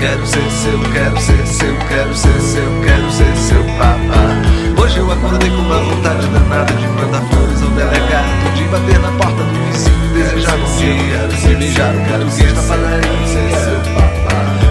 Quero 0.00 0.26
ser 0.26 0.50
seu, 0.50 0.78
quero 0.90 1.20
ser 1.20 1.46
seu, 1.46 1.76
quero 1.88 2.14
ser 2.14 2.40
seu, 2.40 2.82
quero 2.82 3.10
ser 3.10 3.36
seu 3.36 3.62
papá. 3.76 4.51
Hoje 4.92 5.00
eu 5.00 5.10
acordei 5.10 5.48
com 5.48 5.56
uma 5.56 5.78
vontade 5.78 6.26
danada 6.26 6.70
de 6.74 6.86
mandar 6.86 7.22
flores 7.22 7.62
ao 7.62 7.70
delegado, 7.70 8.54
de 8.54 8.64
bater 8.64 8.98
na 8.98 9.10
porta 9.12 9.42
do 9.42 9.64
vizinho 9.64 10.12
desejar 10.12 10.58
bom 10.58 10.76
dia, 10.76 11.28
de 11.28 11.54
beijar 11.56 11.94
o 11.94 12.00
português 12.04 12.52
da 12.52 12.60
padaria. 12.60 13.08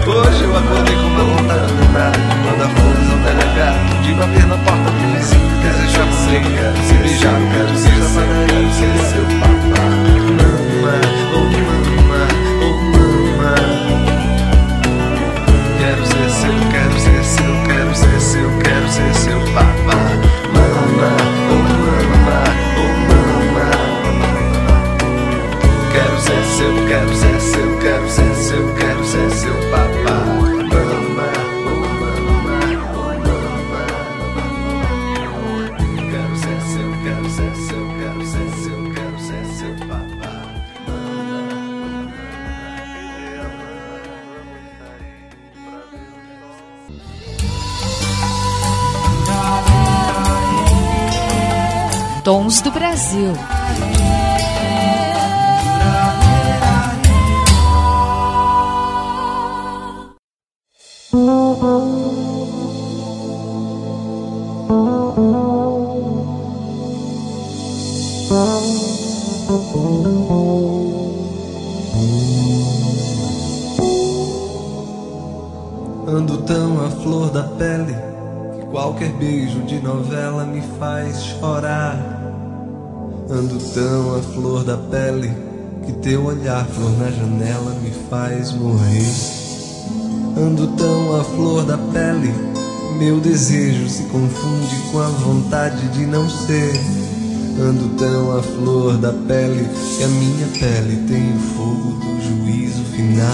Hoje 0.06 0.44
eu 0.44 0.56
acordei 0.56 0.94
com 0.94 1.08
uma 1.08 1.24
vontade 1.24 1.72
danada 1.72 2.18
de 2.20 2.36
mandar 2.36 2.70
flores 2.70 3.10
ao 3.10 3.18
delegado, 3.18 4.02
de 4.02 4.14
bater 4.14 4.46
na 4.46 4.58
porta 4.58 4.90
do 4.92 5.02
vizinho 5.18 5.58
desejar 5.60 6.06
bom 6.06 6.22
dia, 6.30 6.70
de 6.70 6.94
beijar 7.02 7.34
o 7.34 7.46
português 7.50 7.82
da 7.82 8.20
padaria. 8.20 9.02
seu 9.10 9.26
papá. 9.40 9.82
Mama, 11.32 11.51
Tons 52.24 52.60
do 52.60 52.70
Brasil. 52.70 53.32
Ando 76.06 76.38
tão 76.42 76.86
à 76.86 76.90
flor 77.02 77.30
da 77.30 77.42
pele 77.42 77.96
que 78.54 78.66
qualquer 78.66 79.10
beijo 79.14 79.60
de 79.62 79.80
novela 79.80 80.44
me 80.44 80.62
faz 80.78 81.20
chorar. 81.24 82.11
Ando 83.42 83.58
tão 83.74 84.14
à 84.14 84.22
flor 84.22 84.62
da 84.62 84.76
pele 84.76 85.28
que 85.84 85.92
teu 85.94 86.26
olhar, 86.26 86.64
flor 86.64 86.92
na 86.96 87.10
janela, 87.10 87.74
me 87.82 87.90
faz 88.08 88.52
morrer. 88.52 89.12
Ando 90.38 90.68
tão 90.76 91.20
à 91.20 91.24
flor 91.24 91.64
da 91.64 91.76
pele, 91.76 92.32
meu 93.00 93.18
desejo 93.18 93.88
se 93.88 94.04
confunde 94.04 94.76
com 94.92 95.00
a 95.00 95.08
vontade 95.08 95.88
de 95.88 96.06
não 96.06 96.30
ser. 96.30 96.72
Ando 97.60 97.88
tão 97.98 98.38
à 98.38 98.42
flor 98.44 98.96
da 98.98 99.12
pele 99.12 99.68
que 99.96 100.04
a 100.04 100.08
minha 100.08 100.46
pele 100.60 101.04
tem 101.08 101.34
o 101.34 101.40
fogo 101.56 101.98
do 101.98 102.20
juízo 102.22 102.84
final. 102.94 103.26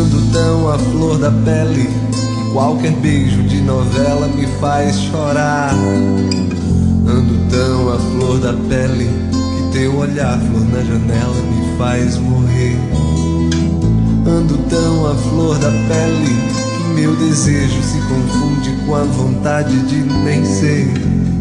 Ando 0.00 0.32
tão 0.32 0.70
à 0.70 0.78
flor 0.78 1.18
da 1.18 1.30
pele 1.30 1.90
que 2.10 2.52
qualquer 2.54 2.92
beijo 2.92 3.42
de 3.42 3.60
novela 3.60 4.26
me 4.28 4.46
faz 4.58 4.98
chorar. 4.98 5.74
Ando 7.08 7.38
tão 7.48 7.92
à 7.94 7.98
flor 7.98 8.38
da 8.40 8.52
pele 8.68 9.08
que 9.30 9.78
teu 9.78 9.96
olhar, 9.96 10.38
flor 10.40 10.64
na 10.72 10.82
janela, 10.82 11.42
me 11.42 11.78
faz 11.78 12.18
morrer. 12.18 12.76
Ando 14.26 14.58
tão 14.68 15.06
à 15.06 15.14
flor 15.14 15.56
da 15.58 15.70
pele 15.70 16.34
que 16.76 17.00
meu 17.00 17.14
desejo 17.14 17.80
se 17.80 17.98
confunde 18.08 18.76
com 18.84 18.96
a 18.96 19.04
vontade 19.04 19.78
de 19.86 20.02
nem 20.24 20.44
ser. 20.44 20.92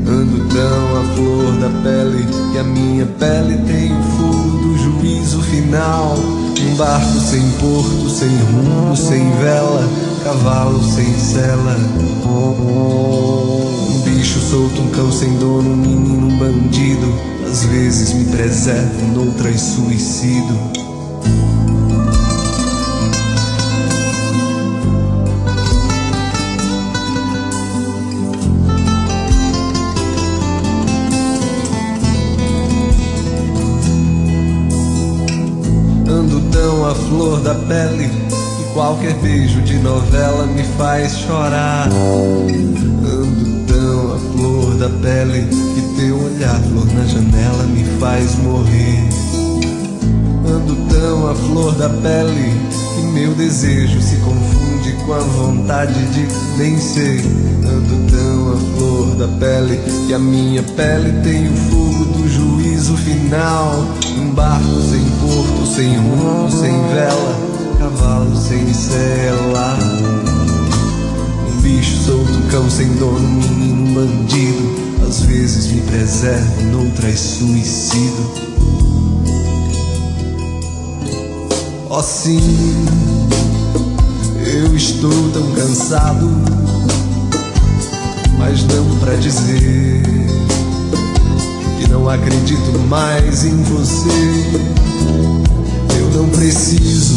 Ando 0.07 0.47
tão 0.53 1.01
à 1.01 1.15
flor 1.15 1.51
da 1.53 1.69
pele 1.81 2.23
que 2.51 2.59
a 2.59 2.63
minha 2.63 3.07
pele 3.07 3.57
tem 3.65 3.91
o 3.91 4.03
fogo 4.03 4.57
do 4.59 4.77
juízo 4.77 5.41
final. 5.41 6.15
Um 6.15 6.75
barco 6.75 7.19
sem 7.19 7.41
porto, 7.59 8.09
sem 8.09 8.29
rumo, 8.29 8.95
sem 8.95 9.31
vela, 9.37 9.83
cavalo 10.23 10.83
sem 10.83 11.11
sela. 11.17 11.75
Bicho 14.25 14.39
solto, 14.39 14.81
um 14.81 14.89
cão 14.89 15.11
sem 15.11 15.37
dono, 15.37 15.69
um 15.69 15.75
menino, 15.75 16.25
um 16.25 16.37
bandido. 16.39 17.13
Às 17.47 17.63
vezes 17.65 18.11
me 18.11 18.25
preservo, 18.25 19.05
noutras 19.13 19.61
suicido. 19.61 20.57
Ando 36.09 36.41
tão 36.51 36.83
à 36.83 36.95
flor 36.95 37.41
da 37.41 37.53
pele 37.53 38.09
que 38.09 38.73
qualquer 38.73 39.13
beijo 39.21 39.61
de 39.61 39.77
novela 39.77 40.47
me 40.47 40.63
faz 40.79 41.15
chorar. 41.15 41.87
Ando 41.91 43.64
tão 43.85 44.15
à 44.15 44.17
flor 44.17 44.75
da 44.77 44.89
pele 44.89 45.47
que 45.75 46.01
teu 46.01 46.17
olhar, 46.17 46.59
flor 46.61 46.87
na 46.93 47.05
janela, 47.05 47.63
me 47.65 47.83
faz 47.99 48.35
morrer. 48.37 49.07
Ando 50.47 50.75
tão 50.89 51.29
à 51.29 51.35
flor 51.35 51.75
da 51.75 51.89
pele 51.89 52.53
que 52.95 53.01
meu 53.13 53.33
desejo 53.35 54.01
se 54.01 54.15
confunde 54.17 54.91
com 55.05 55.13
a 55.13 55.19
vontade 55.19 55.93
de 56.13 56.27
nem 56.57 56.79
ser. 56.79 57.21
Ando 57.63 58.11
tão 58.11 58.53
à 58.53 58.75
flor 58.75 59.15
da 59.17 59.27
pele 59.39 59.79
que 60.07 60.13
a 60.13 60.19
minha 60.19 60.63
pele 60.63 61.11
tem 61.21 61.47
o 61.47 61.55
fogo 61.55 62.05
do 62.05 62.27
juízo 62.27 62.97
final. 62.97 63.85
Um 64.17 64.31
barco 64.31 64.81
sem 64.89 65.05
porto, 65.21 65.65
sem 65.67 65.95
rumo, 65.95 66.49
sem 66.49 66.71
vela, 66.87 67.35
cavalo 67.79 68.35
sem 68.35 68.73
sela. 68.73 70.14
Bicho 71.65 71.97
solto, 72.05 72.47
cão 72.51 72.69
sem 72.69 72.87
dono, 72.93 73.27
menino, 73.27 73.95
bandido. 73.95 74.75
Às 75.07 75.21
vezes 75.21 75.65
me 75.71 75.81
preservo, 75.81 76.61
noutras 76.65 77.19
suicido. 77.19 78.31
Oh 81.89 82.03
sim, 82.03 82.39
eu 84.45 84.75
estou 84.75 85.31
tão 85.31 85.51
cansado, 85.53 86.29
mas 88.37 88.63
não 88.65 88.99
pra 88.99 89.15
dizer 89.15 90.03
que 91.79 91.89
não 91.89 92.07
acredito 92.07 92.77
mais 92.87 93.43
em 93.43 93.63
você. 93.63 94.53
Eu 95.97 96.21
não 96.21 96.29
preciso 96.29 97.15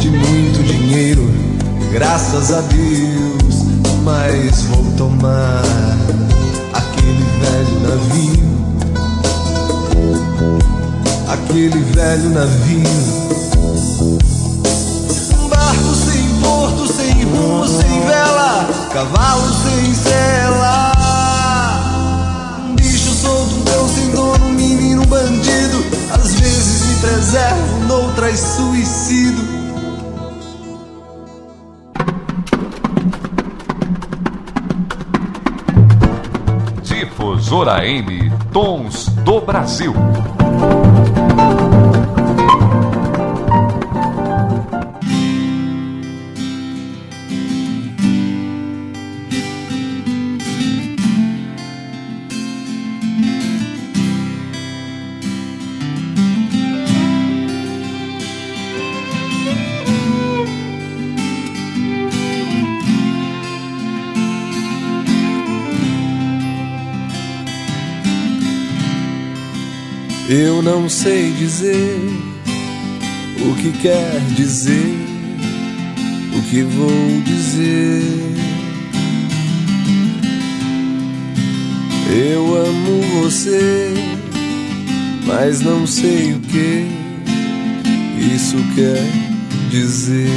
de 0.00 0.08
muito 0.08 0.62
dinheiro, 0.64 1.39
graças 1.90 2.52
a 2.52 2.60
Deus, 2.62 3.64
mas 4.04 4.62
vou 4.62 4.84
tomar 4.96 5.62
aquele 6.72 7.24
velho 7.40 7.80
navio 7.88 8.50
aquele 11.50 11.82
velho 11.92 12.30
navio. 12.30 12.84
Barco 15.48 15.94
sem 15.94 16.40
porto, 16.40 16.92
sem 16.92 17.24
rumo, 17.24 17.66
sem 17.66 18.00
vela, 18.06 18.68
cavalo 18.92 19.52
sem 19.64 19.94
sela. 19.94 20.92
Bicho 22.76 23.12
solto, 23.14 23.56
um 23.56 23.64
cão 23.64 23.88
sem 23.88 24.10
dono, 24.10 24.46
um 24.46 24.52
menino, 24.52 25.04
bandido. 25.06 25.84
Às 26.12 26.34
vezes 26.34 26.86
me 26.86 26.94
preservo, 26.96 27.84
noutras 27.86 28.38
suicido. 28.38 29.19
Difusora 37.50 37.84
M, 37.84 38.30
Tons 38.52 39.08
do 39.24 39.40
Brasil. 39.40 39.92
Eu 70.32 70.62
não 70.62 70.88
sei 70.88 71.32
dizer 71.32 71.98
o 73.40 73.52
que 73.56 73.72
quer 73.82 74.20
dizer, 74.36 74.94
o 76.38 76.42
que 76.48 76.62
vou 76.62 77.20
dizer. 77.24 78.00
Eu 82.14 82.64
amo 82.64 83.02
você, 83.20 83.92
mas 85.26 85.62
não 85.62 85.84
sei 85.84 86.34
o 86.34 86.38
que 86.38 86.86
isso 88.32 88.56
quer 88.76 89.04
dizer. 89.68 90.30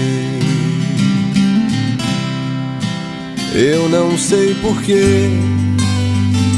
Eu 3.54 3.88
não 3.90 4.18
sei 4.18 4.56
porquê, 4.56 5.30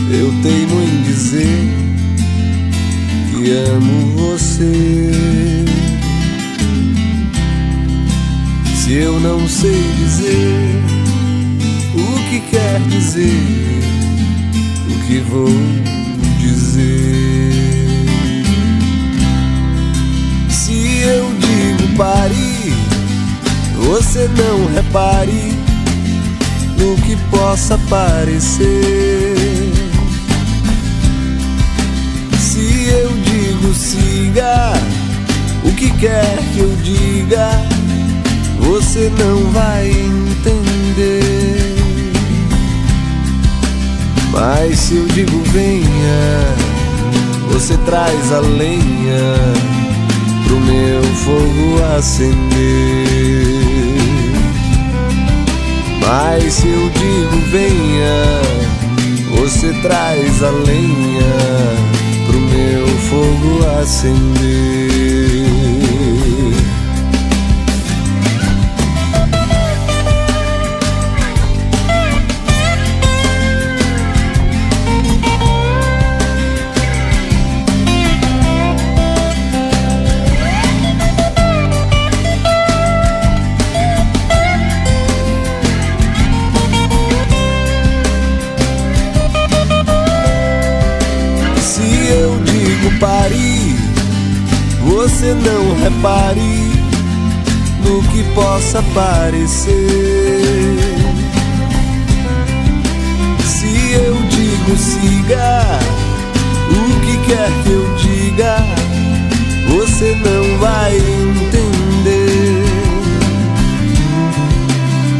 eu 0.09 0.33
teimo 0.41 0.81
em 0.81 1.03
dizer 1.03 1.94
amo 3.51 4.15
você. 4.15 5.11
Se 8.75 8.93
eu 8.93 9.19
não 9.19 9.47
sei 9.47 9.81
dizer 9.97 10.83
o 11.95 12.29
que 12.29 12.39
quer 12.51 12.79
dizer, 12.87 13.83
o 14.89 15.07
que 15.07 15.19
vou 15.19 15.49
dizer. 16.39 17.25
Se 20.49 21.01
eu 21.01 21.31
digo 21.39 21.97
pare, 21.97 22.73
você 23.87 24.29
não 24.37 24.65
repare 24.73 25.53
no 26.77 26.95
que 27.01 27.15
possa 27.31 27.77
parecer. 27.89 29.35
Se 32.39 32.87
eu 32.87 33.24
siga, 33.73 34.73
o 35.63 35.71
que 35.73 35.89
quer 35.97 36.37
que 36.53 36.59
eu 36.59 36.75
diga, 36.83 37.49
você 38.59 39.11
não 39.17 39.51
vai 39.51 39.89
entender. 39.89 41.75
Mas 44.31 44.79
se 44.79 44.95
eu 44.97 45.05
digo 45.07 45.41
venha, 45.51 46.55
você 47.51 47.77
traz 47.85 48.31
a 48.33 48.39
lenha 48.39 49.35
pro 50.45 50.59
meu 50.59 51.01
fogo 51.15 51.83
acender. 51.97 52.45
Mas 56.01 56.53
se 56.53 56.67
eu 56.67 56.89
digo 56.89 57.37
venha, 57.51 58.41
você 59.39 59.73
traz 59.81 60.43
a 60.43 60.51
lenha 60.51 61.94
fogo 63.09 63.65
acender. 63.81 65.14
Possa 98.35 98.83
parecer. 98.93 99.73
Se 103.45 103.93
eu 103.93 104.13
digo 104.29 104.77
siga, 104.77 105.79
o 106.69 106.99
que 106.99 107.17
quer 107.25 107.49
que 107.63 107.71
eu 107.71 107.95
diga, 107.95 108.57
você 109.69 110.15
não 110.15 110.59
vai 110.59 110.95
entender. 110.97 111.75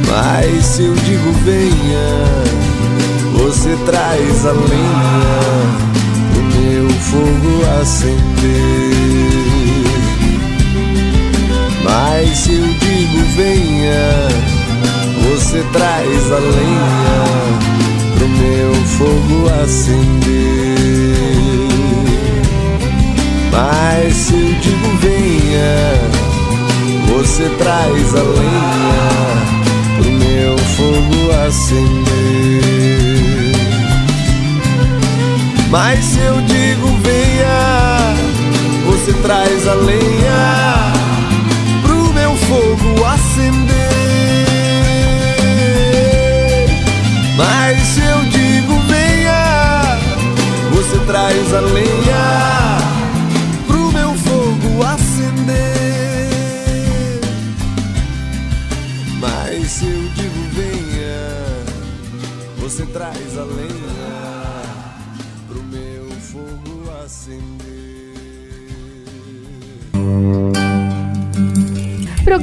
Mas 0.07 0.66
se 0.66 0.84
eu 0.84 0.93
digo 0.93 1.32
venha, 1.43 2.26
você 3.34 3.76
traz 3.86 4.45
a 4.45 4.51
lenha 4.51 5.95
o 6.38 6.41
meu 6.57 6.89
fogo 6.89 7.82
acender. 7.82 8.86
Mas 11.84 12.38
se 12.39 12.53
eu 12.53 12.85
venha, 13.36 14.28
você 15.24 15.64
traz 15.74 16.32
a 16.32 16.40
lenha 16.40 17.24
pro 18.18 18.28
meu 18.30 18.74
fogo 18.86 19.50
acender. 19.62 20.16
Mas 23.52 24.16
se 24.16 24.34
eu 24.34 24.54
digo 24.62 24.98
venha, 25.02 26.00
você 27.14 27.50
traz 27.58 28.16
a 28.16 28.24
lenha 28.24 29.10
pro 29.98 30.12
meu 30.12 30.58
fogo 30.58 31.32
acender. 31.46 32.06
Mas 35.70 36.06
se 36.06 36.20
eu 36.20 36.42
digo 36.42 36.88
venha, 37.04 38.16
você 38.86 39.12
traz 39.22 39.68
a 39.68 39.74
lenha 39.74 40.95
acender. 43.06 43.76
Mas 47.38 47.97
eu 47.97 48.24
digo 48.30 48.80
venha, 48.88 49.97
você 50.72 50.97
traz 51.06 51.53
a 51.53 51.60
lenha 51.62 52.05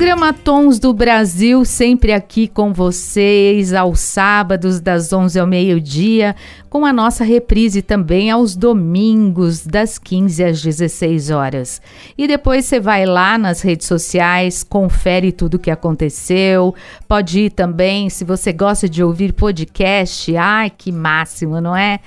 Programa 0.02 0.32
Tons 0.32 0.80
do 0.80 0.92
Brasil, 0.92 1.64
sempre 1.64 2.12
aqui 2.12 2.48
com 2.48 2.72
vocês, 2.72 3.72
aos 3.72 4.00
sábados, 4.00 4.80
das 4.80 5.12
11 5.12 5.38
ao 5.38 5.46
meio-dia, 5.46 6.34
com 6.68 6.84
a 6.84 6.92
nossa 6.92 7.22
reprise 7.22 7.82
também 7.82 8.28
aos 8.28 8.56
domingos, 8.56 9.64
das 9.64 9.98
15 9.98 10.42
às 10.42 10.60
16 10.60 11.30
horas. 11.30 11.80
E 12.18 12.26
depois 12.26 12.64
você 12.64 12.80
vai 12.80 13.06
lá 13.06 13.38
nas 13.38 13.62
redes 13.62 13.86
sociais, 13.86 14.64
confere 14.64 15.30
tudo 15.30 15.54
o 15.54 15.58
que 15.60 15.70
aconteceu, 15.70 16.74
pode 17.06 17.38
ir 17.38 17.50
também, 17.50 18.10
se 18.10 18.24
você 18.24 18.52
gosta 18.52 18.88
de 18.88 19.04
ouvir 19.04 19.32
podcast, 19.32 20.36
ai 20.36 20.68
que 20.68 20.90
máximo, 20.90 21.60
não 21.60 21.76
é? 21.76 22.00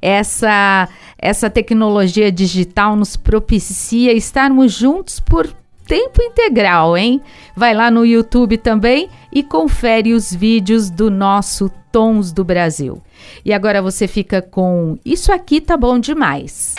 Essa, 0.00 0.88
essa 1.18 1.50
tecnologia 1.50 2.30
digital 2.30 2.94
nos 2.94 3.16
propicia 3.16 4.12
estarmos 4.12 4.72
juntos 4.72 5.18
por 5.18 5.48
tempo 5.90 6.22
integral, 6.22 6.96
hein? 6.96 7.20
Vai 7.56 7.74
lá 7.74 7.90
no 7.90 8.06
YouTube 8.06 8.56
também 8.58 9.10
e 9.32 9.42
confere 9.42 10.14
os 10.14 10.32
vídeos 10.32 10.88
do 10.88 11.10
nosso 11.10 11.68
Tons 11.90 12.30
do 12.30 12.44
Brasil. 12.44 13.02
E 13.44 13.52
agora 13.52 13.82
você 13.82 14.06
fica 14.06 14.40
com 14.40 14.96
Isso 15.04 15.32
aqui 15.32 15.60
tá 15.60 15.76
bom 15.76 15.98
demais. 15.98 16.76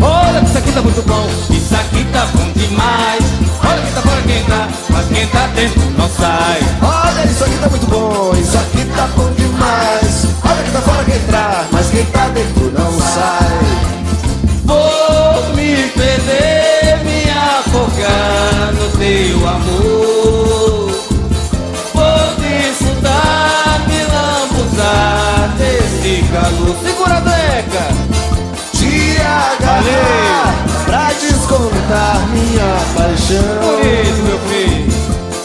Olha 0.00 0.42
isso 0.42 0.56
aqui 0.56 0.72
tá 0.72 0.80
muito 0.80 1.02
bom, 1.02 1.26
isso 1.54 1.74
aqui 1.74 2.02
tá 2.10 2.24
bom 2.32 2.50
demais. 2.52 3.24
Olha 3.62 3.82
que 3.82 3.94
tá 3.94 4.05
quem 4.26 4.44
tá, 4.44 4.68
mas 4.90 5.06
quem 5.08 5.26
tá 5.28 5.46
dentro 5.54 5.90
não 5.96 6.08
sai. 6.08 6.60
Olha, 6.82 7.24
isso 7.24 7.44
aqui 7.44 7.58
tá 7.58 7.68
muito 7.68 7.86
bom, 7.86 8.32
isso 8.38 8.56
aqui 8.58 8.84
tá 8.96 9.08
bom 9.16 9.30
demais. 9.32 10.26
Olha 10.44 10.62
que 10.62 10.70
tá 10.70 10.80
fora 10.80 11.04
quem 11.04 11.14
entrar, 11.16 11.66
mas 11.72 11.90
quem 11.90 12.04
tá 12.06 12.28
dentro 12.28 12.72
não 12.72 12.92
sai. 13.00 13.86
Vou 14.64 15.54
me 15.54 15.88
perder, 15.90 17.04
me 17.04 17.30
afogar 17.30 18.72
no 18.74 18.90
teu 18.98 19.48
amor. 19.48 20.90
Vou 21.94 22.36
desfrutar, 22.38 23.80
me 23.86 24.02
lambuzar 24.02 25.54
desse 25.56 26.24
calor. 26.32 26.76
Segura 26.82 27.16
a 27.16 27.20
deca! 27.20 27.86
Te 28.72 29.16
agarrar 29.20 30.54
pra 30.84 31.12
descontar 31.86 32.28
minha 32.28 32.76
paixão. 32.94 33.42
Bonito, 33.62 34.22
meu 34.24 34.38
filho. 34.40 34.86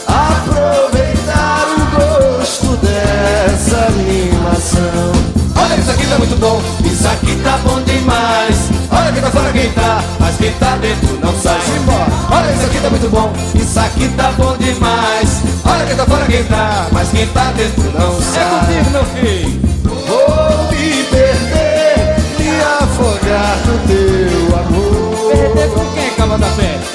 Aproveitar 0.06 1.66
o 1.68 2.36
gosto 2.36 2.76
dessa 2.76 3.76
animação. 3.86 5.12
Olha, 5.56 5.74
isso 5.78 5.90
aqui 5.90 6.06
tá 6.06 6.18
muito 6.18 6.36
bom, 6.38 6.60
isso 6.84 7.08
aqui 7.08 7.36
tá 7.42 7.58
bom 7.64 7.80
demais. 7.82 8.70
Olha 8.90 9.12
quem 9.12 9.22
tá 9.22 9.30
fora 9.30 9.52
quem 9.52 9.72
tá, 9.72 10.02
mas 10.18 10.36
quem 10.36 10.52
tá 10.52 10.76
dentro 10.76 11.18
não 11.22 11.40
sai. 11.40 11.60
Simbora. 11.60 12.06
Olha, 12.30 12.52
isso 12.52 12.66
aqui 12.66 12.80
tá 12.80 12.90
muito 12.90 13.08
bom, 13.10 13.32
isso 13.54 13.80
aqui 13.80 14.08
tá 14.16 14.32
bom 14.36 14.56
demais. 14.56 15.42
Olha 15.64 15.86
quem 15.86 15.96
tá 15.96 16.04
fora 16.06 16.26
quem 16.26 16.44
tá, 16.44 16.86
mas 16.92 17.08
quem 17.10 17.26
tá 17.28 17.52
dentro 17.56 17.84
não 17.92 18.20
sai. 18.20 18.42
É 18.42 18.48
contigo, 18.48 18.90
meu 18.90 19.04
filho. 19.04 19.62
Vou 19.84 20.70
me 20.70 21.04
perder, 21.04 22.16
me 22.38 22.60
afogar 22.80 23.56
no 23.66 23.78
teu 23.86 24.58
amor. 24.58 25.12
Perder 25.32 25.68
com 25.70 25.84
quem, 25.94 26.01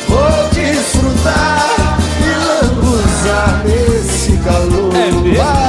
Vou 0.08 0.50
desfrutar 0.54 1.98
e 2.22 2.66
lambuzar 2.66 3.62
nesse 3.66 4.38
calor. 4.38 4.96
É 4.96 5.12
mesmo? 5.12 5.67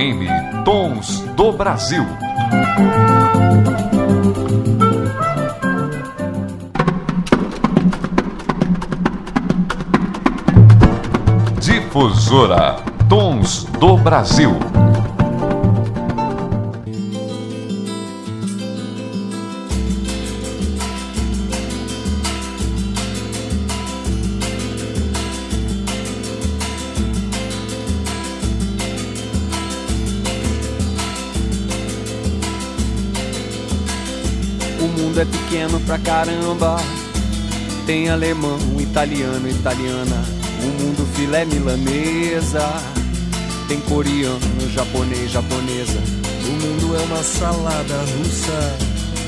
FM 0.00 0.64
Tons 0.64 1.20
do 1.36 1.52
Brasil. 1.52 2.06
Difusora 11.60 12.76
Tons 13.10 13.64
do 13.78 13.98
Brasil. 13.98 14.52
pra 35.90 35.98
caramba. 35.98 36.76
Tem 37.84 38.08
alemão, 38.08 38.58
italiano, 38.78 39.48
italiana, 39.48 40.24
o 40.62 40.66
um 40.66 40.70
mundo 40.84 41.04
filé 41.16 41.44
milanesa. 41.44 42.64
Tem 43.66 43.80
coreano, 43.80 44.70
japonês, 44.72 45.32
japonesa, 45.32 45.98
o 46.44 46.52
mundo 46.52 46.96
é 46.96 47.00
uma 47.00 47.22
salada 47.24 47.96
russa. 47.96 48.78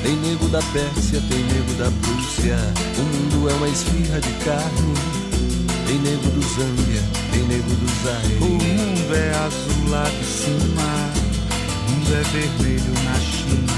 Tem 0.04 0.14
nego 0.16 0.46
da 0.48 0.60
Pérsia, 0.72 1.20
tem 1.28 1.42
nego 1.42 1.74
da 1.78 1.90
Prússia, 2.00 2.56
o 2.96 3.02
mundo 3.02 3.50
é 3.50 3.52
uma 3.54 3.68
esfirra 3.68 4.20
de 4.20 4.32
carne. 4.44 4.94
Tem 5.86 5.98
nego 5.98 6.30
do 6.30 6.42
Zâmbia, 6.42 7.02
tem 7.32 7.42
nego 7.42 7.70
do 7.70 8.04
Zaire. 8.04 8.38
O 8.40 8.46
mundo 8.46 9.14
é 9.16 9.30
azul 9.34 9.90
lá 9.90 10.04
de 10.04 10.24
cima, 10.24 11.10
o 11.86 11.90
mundo 11.90 12.14
é 12.14 12.22
vermelho 12.30 12.94
na 13.04 13.18
China. 13.18 13.72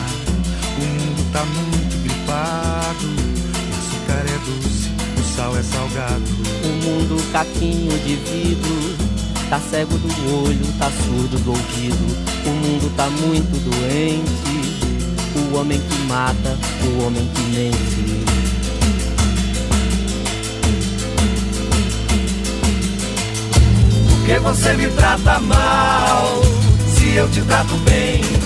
O 0.76 0.87
mundo 0.87 1.32
tá 1.32 1.45
muito 1.45 1.94
o 2.35 2.37
açúcar 2.37 4.24
é 4.26 4.39
doce, 4.45 4.91
o 5.20 5.37
sal 5.37 5.57
é 5.57 5.62
salgado. 5.62 6.24
O 6.64 6.68
mundo 6.85 7.32
caquinho 7.32 7.97
de 8.01 8.16
vidro. 8.16 8.97
Tá 9.49 9.61
cego 9.70 9.97
do 9.97 10.09
olho, 10.43 10.66
tá 10.76 10.91
surdo 10.91 11.39
do 11.39 11.51
ouvido. 11.51 12.16
O 12.45 12.51
mundo 12.51 12.93
tá 12.97 13.09
muito 13.09 13.57
doente. 13.70 14.82
O 15.37 15.57
homem 15.57 15.78
que 15.78 15.99
mata, 16.09 16.59
o 16.82 17.07
homem 17.07 17.30
que 17.35 17.43
mente. 17.43 18.24
Por 24.09 24.26
que 24.26 24.39
você 24.41 24.72
me 24.72 24.89
trata 24.89 25.39
mal? 25.39 26.43
Se 26.97 27.14
eu 27.14 27.28
te 27.28 27.43
trato 27.43 27.76
bem 27.85 28.44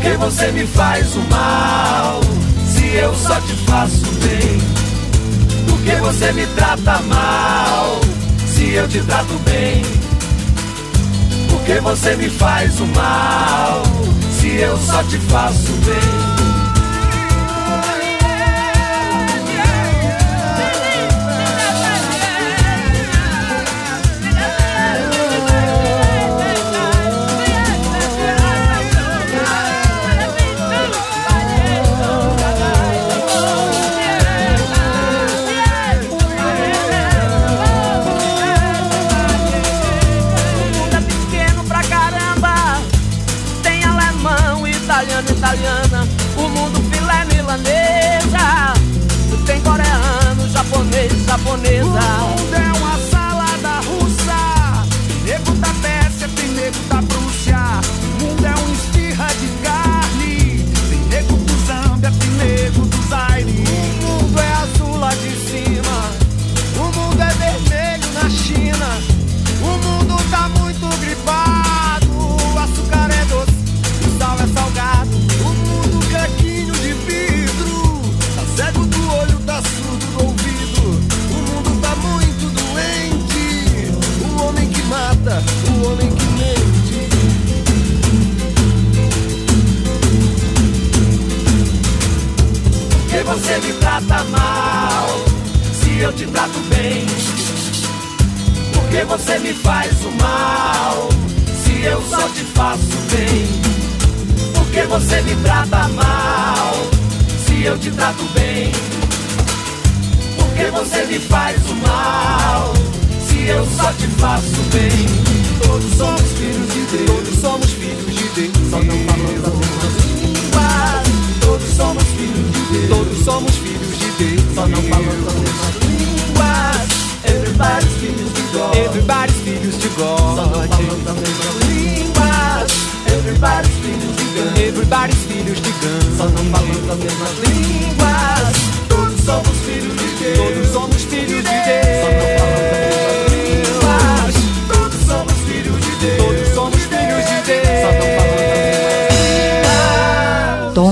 que 0.00 0.16
você 0.16 0.50
me 0.52 0.66
faz 0.66 1.14
o 1.14 1.20
mal 1.30 2.20
se 2.66 2.86
eu 2.96 3.14
só 3.14 3.40
te 3.40 3.52
faço 3.66 4.06
bem? 4.22 4.60
Por 5.68 5.80
que 5.82 5.96
você 5.96 6.32
me 6.32 6.46
trata 6.48 7.00
mal 7.02 8.00
se 8.46 8.72
eu 8.72 8.88
te 8.88 9.00
trato 9.02 9.34
bem? 9.44 9.82
Por 11.48 11.60
que 11.62 11.80
você 11.80 12.16
me 12.16 12.30
faz 12.30 12.80
o 12.80 12.86
mal 12.86 13.82
se 14.40 14.48
eu 14.56 14.78
só 14.78 15.02
te 15.04 15.18
faço 15.18 15.72
bem? 15.84 16.29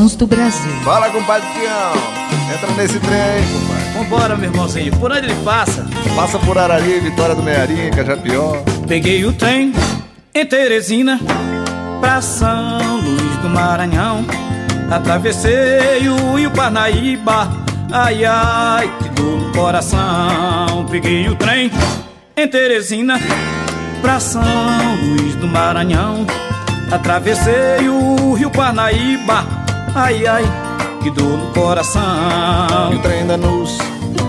Tons 0.09 0.17
do 0.17 0.27
Brasil. 0.27 0.73
Fala, 0.85 1.11
compadre 1.11 1.47
Tião. 1.53 2.55
Entra 2.55 2.73
nesse 2.77 2.99
trem 2.99 3.21
aí, 3.21 3.45
compadre. 3.53 3.99
Vambora, 3.99 4.37
meu 4.37 4.51
irmãozinho. 4.51 4.97
Por 4.97 5.13
onde 5.13 5.27
ele 5.27 5.45
passa? 5.45 5.85
Passa 6.17 6.39
por 6.39 6.57
Arari, 6.57 7.01
Vitória 7.01 7.35
do 7.35 7.43
Mearim, 7.43 7.91
Cajapió. 7.91 8.63
Peguei 8.87 9.25
o 9.27 9.33
trem 9.35 9.73
em 10.35 10.47
Teresina 10.47 11.21
pra 12.01 12.23
São 12.23 12.97
Luís 12.97 13.37
do 13.43 13.51
Maranhão. 13.51 14.25
Atravessei 14.91 16.09
o 16.09 16.37
Rio 16.37 16.51
Parnaíba. 16.53 17.51
Ai, 17.93 18.25
ai, 18.25 18.91
que 19.03 19.09
dor 19.11 19.39
no 19.39 19.53
coração. 19.53 20.87
Peguei 20.91 21.29
o 21.29 21.35
trem 21.37 21.71
em 22.35 22.49
Teresina 22.49 23.21
pra 24.01 24.19
São 24.21 24.43
Luís 25.03 25.35
do 25.35 25.47
Maranhão. 25.47 26.27
Atravessei 26.91 27.87
o 27.89 28.33
Rio 28.33 28.51
Parnaíba. 28.51 29.58
Ai, 30.01 30.25
ai, 30.29 30.45
que 31.03 31.11
dor 31.11 31.37
no 31.37 31.53
coração. 31.53 32.93
E 32.93 32.95
o 32.95 32.99
trem 33.01 33.27
da 33.27 33.37
Nus, 33.37 33.77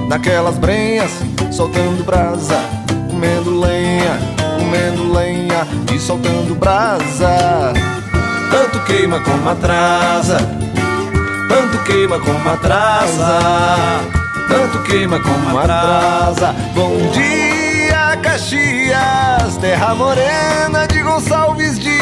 naquelas 0.08 0.58
brenhas, 0.58 1.12
soltando 1.52 2.04
brasa, 2.04 2.60
comendo 3.08 3.60
lenha, 3.60 4.18
comendo 4.58 5.14
lenha 5.14 5.68
e 5.94 6.00
soltando 6.00 6.56
brasa. 6.56 7.72
Tanto 8.50 8.80
queima 8.86 9.20
como 9.20 9.48
atrasa, 9.48 10.40
tanto 11.48 11.78
queima 11.84 12.20
como 12.20 12.50
atrasa, 12.50 13.40
tanto 14.50 14.80
queima 14.90 15.20
como 15.20 15.60
atrasa. 15.60 16.56
Bom 16.74 16.98
dia, 17.14 18.18
Caxias, 18.24 19.56
terra 19.62 19.94
morena 19.94 20.88
de 20.88 21.00
Gonçalves 21.04 21.78
Dias. 21.78 21.99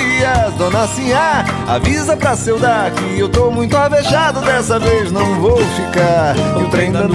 Dona 0.57 0.87
Sinhá, 0.87 1.45
avisa 1.67 2.17
pra 2.17 2.35
seu 2.35 2.57
dar 2.57 2.89
que 2.89 3.19
eu 3.19 3.29
tô 3.29 3.51
muito 3.51 3.77
avejado, 3.77 4.41
dessa 4.41 4.79
vez 4.79 5.11
não 5.11 5.39
vou 5.39 5.57
ficar. 5.57 6.35
E 6.35 6.63
o 6.63 6.69
trem 6.69 6.91
da 6.91 7.07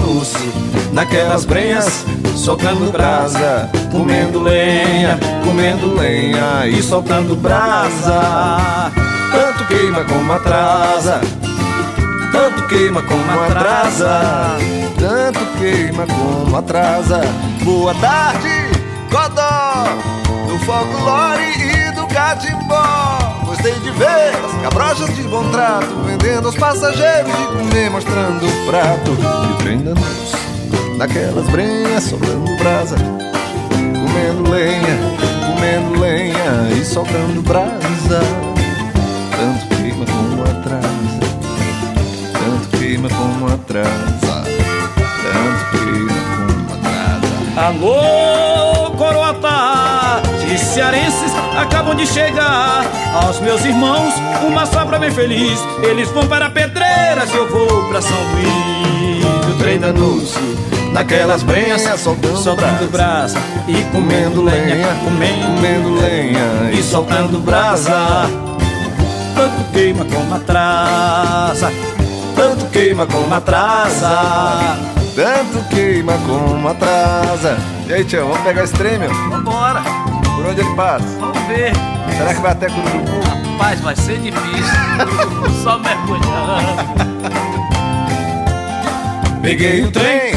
naquelas 0.93 1.43
brenhas, 1.43 2.05
soltando 2.35 2.89
brasa, 2.91 3.69
comendo 3.91 4.41
lenha, 4.41 5.19
comendo 5.43 5.93
lenha 5.93 6.65
e 6.67 6.81
soltando 6.81 7.35
brasa. 7.35 8.91
Tanto 9.31 9.65
queima 9.65 10.03
como 10.05 10.31
atrasa, 10.31 11.19
tanto 12.31 12.67
queima 12.67 13.01
como 13.01 13.43
atrasa, 13.43 14.57
tanto 14.97 15.39
queima 15.59 16.05
como 16.07 16.55
atrasa. 16.55 17.21
Boa 17.63 17.93
tarde, 17.95 18.49
Godó, 19.11 19.89
do 20.47 20.57
folclore 20.59 21.43
e 21.57 21.92
catimbó. 22.33 23.43
Gostei 23.45 23.73
de 23.79 23.91
ver 23.91 24.33
as 24.45 24.61
cabrochas 24.61 25.15
de 25.15 25.23
bom 25.23 25.49
trato, 25.51 25.93
vendendo 26.05 26.47
aos 26.47 26.55
passageiros 26.55 27.31
de 27.31 27.45
comer, 27.47 27.89
mostrando 27.91 28.45
o 28.45 28.65
prato. 28.65 29.11
E 29.11 29.53
o 29.53 29.55
trem 29.57 29.79
da 29.83 29.91
luz, 29.91 30.97
naquelas 30.97 31.45
brenhas, 31.47 32.03
soltando 32.03 32.57
brasa, 32.57 32.95
comendo 33.69 34.49
lenha, 34.49 34.97
comendo 35.47 35.99
lenha 36.01 36.69
e 36.75 36.83
soltando 36.83 37.41
brasa. 37.43 38.21
Tanto 39.31 39.75
queima 39.75 40.05
como 40.05 40.43
atrasa, 40.43 41.19
tanto 42.33 42.77
queima 42.77 43.09
como 43.09 43.47
atrasa, 43.53 44.43
tanto 45.23 45.71
queima 45.71 46.21
como 46.37 46.73
atrasa. 46.73 47.67
Alô, 47.67 48.42
cearenses 50.65 51.31
acabam 51.57 51.95
de 51.95 52.05
chegar. 52.07 52.85
Aos 53.13 53.39
meus 53.39 53.63
irmãos, 53.63 54.13
uma 54.45 54.65
sobra 54.65 54.97
bem 54.99 55.11
feliz. 55.11 55.59
Eles 55.83 56.09
vão 56.09 56.27
para 56.27 56.49
Pedreiras 56.49 57.33
eu 57.33 57.49
vou 57.49 57.87
para 57.89 58.01
São 58.01 58.17
Luís. 58.33 59.53
O 59.53 59.57
trem 59.57 59.79
da 59.79 59.93
Naquelas 60.93 61.41
brenhas, 61.41 61.81
soltando, 61.99 62.37
soltando 62.37 62.91
brasa 62.91 63.39
e 63.67 63.81
comendo 63.91 64.43
lenha, 64.43 64.87
comendo, 65.03 65.55
comendo 65.55 65.95
lenha 65.99 66.71
e 66.71 66.83
soltando 66.83 67.39
brasa. 67.39 68.29
Tanto 69.33 69.71
queima 69.73 70.05
como 70.05 70.35
atrasa, 70.35 71.71
tanto 72.35 72.65
queima 72.67 73.07
como 73.07 73.33
atrasa. 73.33 74.77
Tanto 75.15 75.63
queima 75.69 76.13
como 76.25 76.67
atrasa. 76.67 77.55
E 77.87 77.93
aí, 77.93 78.03
tio, 78.03 78.27
vamos 78.27 78.41
pegar 78.41 78.63
esse 78.63 78.73
trem, 78.73 78.97
meu? 78.97 79.13
Vambora. 79.29 80.02
Por 80.43 80.49
onde 80.49 80.59
ele 80.59 80.75
passa? 80.75 81.05
Vamos 81.21 81.41
ver. 81.47 81.71
Será 82.17 82.33
que 82.33 82.41
vai 82.41 82.51
até 82.51 82.67
Cururupu? 82.67 83.29
Rapaz, 83.53 83.79
vai 83.79 83.95
ser 83.95 84.19
difícil. 84.19 84.73
Só 85.63 85.79
mergulhando. 85.79 86.83
Peguei 89.41 89.83
o 89.83 89.91
trem 89.91 90.33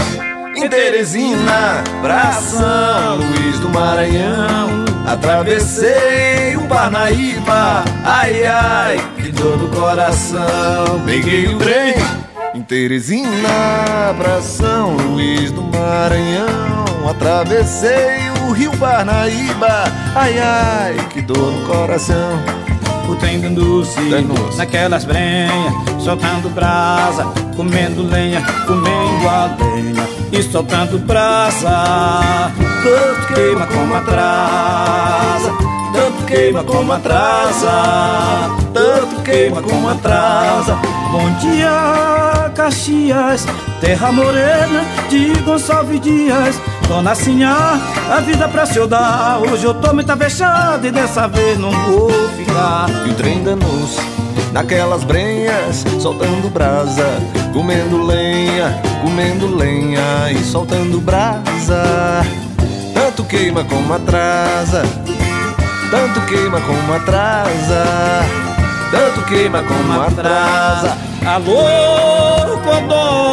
em 0.54 0.68
Teresina 0.68 1.82
pra 2.02 2.30
São 2.34 3.16
Luís 3.16 3.59
do 3.59 3.68
Maranhão. 3.68 4.84
Atravessei 5.09 6.57
o 6.57 6.68
Parnaíba, 6.68 7.84
ai 8.04 8.46
ai, 8.46 9.00
que 9.16 9.32
dor 9.32 9.59
no 9.59 9.68
coração. 9.70 11.02
Peguei 11.04 11.52
o 11.52 11.59
trem 11.59 11.94
em 12.54 12.62
Teresina 12.62 14.14
pra 14.16 14.40
São 14.40 14.96
Luís 14.96 15.50
do 15.50 15.62
Maranhão. 15.62 17.11
Atravessei 17.11 18.26
Rio 18.53 18.70
Parnaíba, 18.78 19.84
ai 20.14 20.38
ai, 20.38 20.97
que 21.11 21.22
dor 21.22 21.53
no 21.53 21.66
coração. 21.66 22.40
O 23.09 23.14
trem 23.14 23.40
do 23.40 23.51
Nuce, 23.51 24.01
naquelas 24.57 25.05
brenhas, 25.05 25.72
soltando 26.03 26.49
brasa, 26.49 27.24
comendo 27.57 28.03
lenha, 28.03 28.42
comendo 28.66 29.28
a 29.28 29.57
lenha 29.61 30.09
e 30.32 30.42
soltando 30.42 30.99
brasa. 30.99 32.51
Tanto 32.82 33.34
queima 33.34 33.66
como 33.66 33.94
atrasa, 33.94 35.53
tanto 35.92 36.24
queima 36.26 36.64
como 36.64 36.92
atrasa, 36.92 38.51
tanto 38.74 39.22
queima 39.22 39.62
como 39.62 39.88
atrasa. 39.88 40.76
Bom 41.12 41.30
dia, 41.40 42.51
Caxias, 42.55 43.47
terra 43.80 44.11
morena 44.11 44.84
de 45.09 45.32
Gonçalves 45.42 46.01
Dias. 46.01 46.61
Dona 46.89 47.14
Sinhá, 47.14 47.78
a 48.11 48.20
vida 48.20 48.49
pra 48.49 48.64
se 48.64 48.78
eu 48.78 48.87
dar. 48.87 49.41
Hoje 49.41 49.64
eu 49.64 49.74
tô 49.74 49.93
muito 49.93 50.11
avexado 50.11 50.87
e 50.87 50.91
dessa 50.91 51.26
vez 51.26 51.59
não 51.59 51.70
vou 51.70 52.11
ficar. 52.37 52.87
E 53.07 53.11
o 53.11 53.14
trem 53.14 53.43
danou-se 53.43 54.01
naquelas 54.53 55.05
brenhas, 55.05 55.84
soltando 56.01 56.49
brasa, 56.49 57.07
comendo 57.53 58.03
lenha, 58.05 58.80
comendo 59.03 59.55
lenha 59.55 60.30
e 60.30 60.39
soltando 60.45 61.01
brasa. 61.01 62.24
Tanto 62.95 63.24
queima 63.24 63.64
como 63.64 63.93
atrasa, 63.93 64.82
tanto 65.91 66.20
queima 66.26 66.61
como 66.61 66.95
atrasa, 66.95 67.84
tanto 68.91 69.22
queima 69.26 69.62
como 69.62 70.01
atrasa. 70.01 70.97
Alô, 71.26 72.57
Condó, 72.62 73.26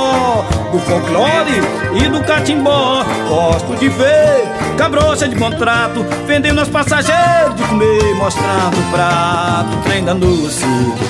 do 0.73 0.79
folclore 0.79 1.61
e 1.93 2.09
do 2.09 2.21
catimbó. 2.23 3.05
Gosto 3.29 3.75
de 3.77 3.89
ver 3.89 4.43
cabrocha 4.75 5.27
de 5.27 5.35
contrato, 5.35 6.03
vendendo 6.25 6.59
aos 6.59 6.69
passageiros 6.69 7.55
de 7.55 7.63
comer, 7.63 8.15
mostrando 8.15 8.77
o 8.79 8.91
prato. 8.91 9.77
Trem 9.83 10.03
dando-se 10.03 10.65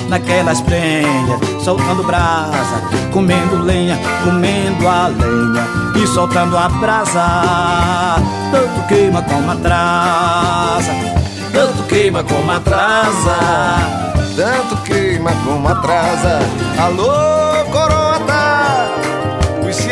naquelas 0.08 0.60
prenhas, 0.60 1.40
soltando 1.62 2.04
brasa, 2.04 2.82
comendo 3.12 3.62
lenha, 3.62 3.98
comendo 4.22 4.86
a 4.86 5.08
lenha 5.08 5.66
e 5.96 6.06
soltando 6.06 6.58
a 6.58 6.68
brasa. 6.68 8.20
Tanto 8.52 8.86
queima 8.86 9.22
como 9.22 9.50
atrasa, 9.50 10.92
tanto 11.52 11.82
queima 11.84 12.22
como 12.22 12.52
atrasa. 12.52 14.04
Tanto 14.36 14.76
queima 14.82 15.30
como 15.44 15.68
atrasa. 15.68 16.40
Alô, 16.76 17.43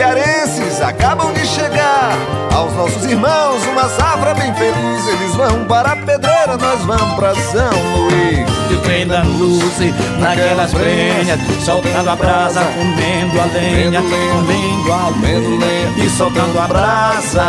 cearenses 0.02 0.82
acabam 0.82 1.32
de 1.32 1.46
chegar 1.46 2.18
aos 2.52 2.74
nossos 2.74 3.04
irmãos, 3.04 3.62
uma 3.70 3.88
safra 3.88 4.34
bem 4.34 4.52
feliz. 4.54 5.06
Eles 5.06 5.32
vão 5.36 5.64
para 5.66 5.92
a 5.92 5.96
pedreira, 5.96 6.56
nós 6.60 6.80
vamos 6.80 7.14
para 7.14 7.32
São 7.36 7.70
Luís. 7.96 8.44
De 8.68 8.78
trem 8.78 9.06
da 9.06 9.22
luz, 9.22 9.78
naquelas 10.18 10.72
brenhas, 10.72 11.38
soltando 11.64 12.10
a 12.10 12.16
brasa, 12.16 12.64
comendo 12.74 13.40
a 13.40 13.44
lenha, 13.54 14.02
comendo 14.02 14.92
a 14.92 15.08
lenha 15.20 15.92
e 15.96 16.10
soltando 16.10 16.58
a 16.58 16.66
brasa. 16.66 17.46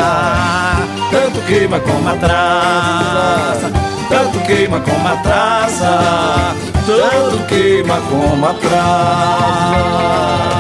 Tanto 1.09 1.41
queima 1.47 1.79
como 1.79 2.07
atrasa, 2.07 3.71
tanto 4.09 4.39
queima 4.45 4.79
como 4.79 5.07
atrasa, 5.07 6.53
tanto 6.85 7.43
queima 7.47 7.99
como 8.09 8.45
atrasa. 8.45 10.52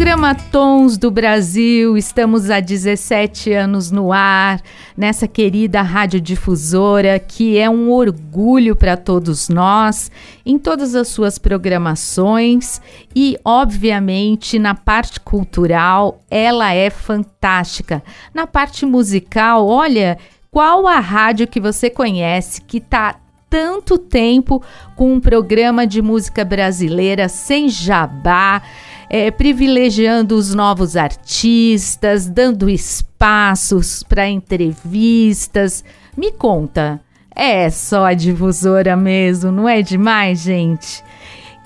Programa 0.00 0.34
Tons 0.34 0.96
do 0.96 1.10
Brasil, 1.10 1.94
estamos 1.94 2.48
há 2.48 2.58
17 2.58 3.52
anos 3.52 3.90
no 3.90 4.14
ar, 4.14 4.58
nessa 4.96 5.28
querida 5.28 5.82
radiodifusora, 5.82 7.18
que 7.18 7.58
é 7.58 7.68
um 7.68 7.90
orgulho 7.90 8.74
para 8.74 8.96
todos 8.96 9.50
nós, 9.50 10.10
em 10.46 10.58
todas 10.58 10.94
as 10.94 11.08
suas 11.08 11.36
programações 11.38 12.80
e, 13.14 13.36
obviamente, 13.44 14.58
na 14.58 14.74
parte 14.74 15.20
cultural, 15.20 16.24
ela 16.30 16.72
é 16.72 16.88
fantástica. 16.88 18.02
Na 18.32 18.46
parte 18.46 18.86
musical, 18.86 19.68
olha, 19.68 20.16
qual 20.50 20.88
a 20.88 20.98
rádio 20.98 21.46
que 21.46 21.60
você 21.60 21.90
conhece 21.90 22.62
que 22.62 22.78
está 22.78 23.16
tanto 23.50 23.98
tempo 23.98 24.62
com 24.96 25.12
um 25.12 25.20
programa 25.20 25.86
de 25.86 26.00
música 26.00 26.42
brasileira 26.42 27.28
sem 27.28 27.68
jabá? 27.68 28.62
É, 29.10 29.28
privilegiando 29.28 30.36
os 30.36 30.54
novos 30.54 30.96
artistas, 30.96 32.28
dando 32.28 32.70
espaços 32.70 34.04
para 34.04 34.28
entrevistas. 34.28 35.82
Me 36.16 36.30
conta, 36.30 37.00
é 37.34 37.68
só 37.68 38.04
a 38.04 38.14
difusora 38.14 38.96
mesmo, 38.96 39.50
não 39.50 39.68
é 39.68 39.82
demais, 39.82 40.38
gente? 40.38 41.02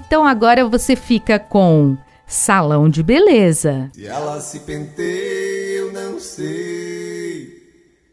Então 0.01 0.27
agora 0.27 0.67
você 0.67 0.97
fica 0.97 1.39
com 1.39 1.99
Salão 2.27 2.89
de 2.89 3.03
Beleza. 3.03 3.91
Se 3.93 4.07
ela 4.07 4.41
se 4.41 4.61
penteia, 4.61 5.79
eu 5.81 5.93
não 5.93 6.19
sei. 6.19 7.63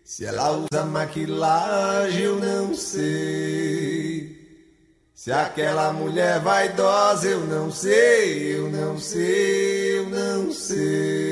Se 0.03 0.25
ela 0.25 0.51
usa 0.51 0.83
maquilagem, 0.83 2.23
eu 2.23 2.37
não 2.37 2.73
sei. 2.73 4.40
Se 5.23 5.31
aquela 5.31 5.93
mulher 5.93 6.39
vaidosa, 6.39 7.27
eu 7.27 7.41
não 7.41 7.69
sei, 7.69 8.57
eu 8.57 8.71
não 8.71 8.97
sei, 8.97 9.99
eu 9.99 10.09
não 10.09 10.51
sei. 10.51 11.30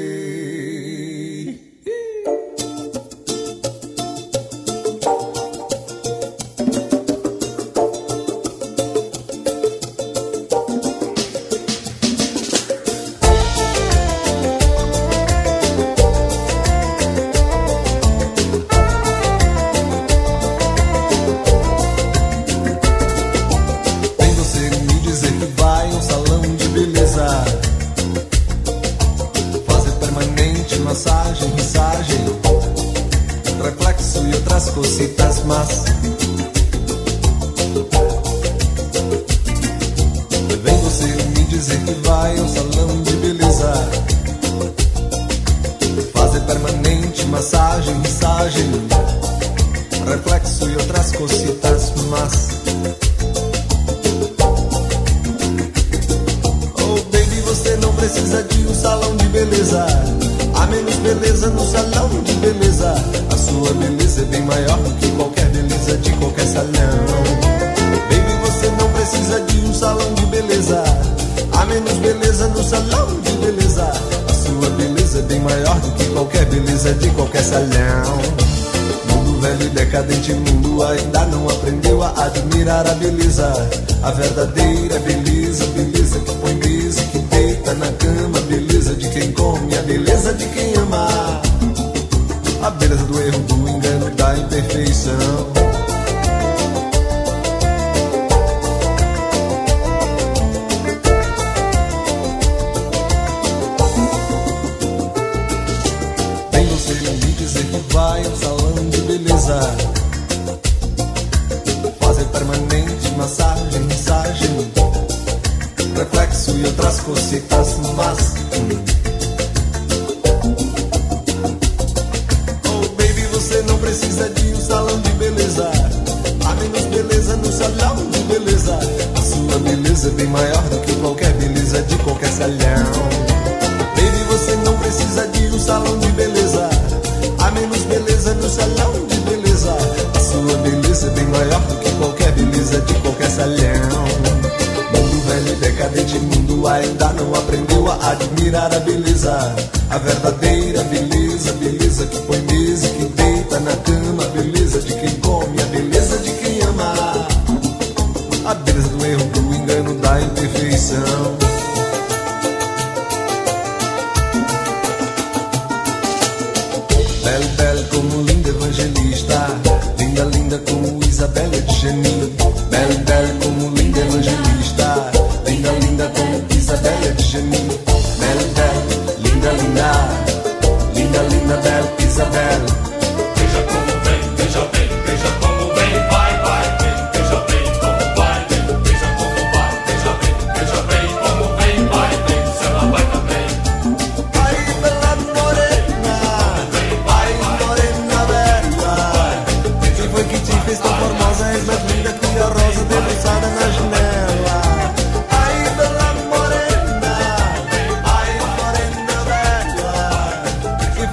Da 94.30 94.38
imperfeição. 94.38 95.59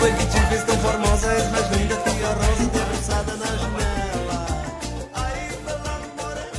Que 0.07 0.27
te 0.27 0.41
fiz 0.47 0.63
tão 0.63 0.77
formosa, 0.79 1.33
és 1.33 1.51
mais 1.51 1.69
linda 1.73 1.97
que 1.97 2.11
a 2.25 2.29
rosa 2.29 2.71
debruçada 2.73 3.37
na 3.37 3.47
janela. 3.47 4.47
Morena. 6.17 6.57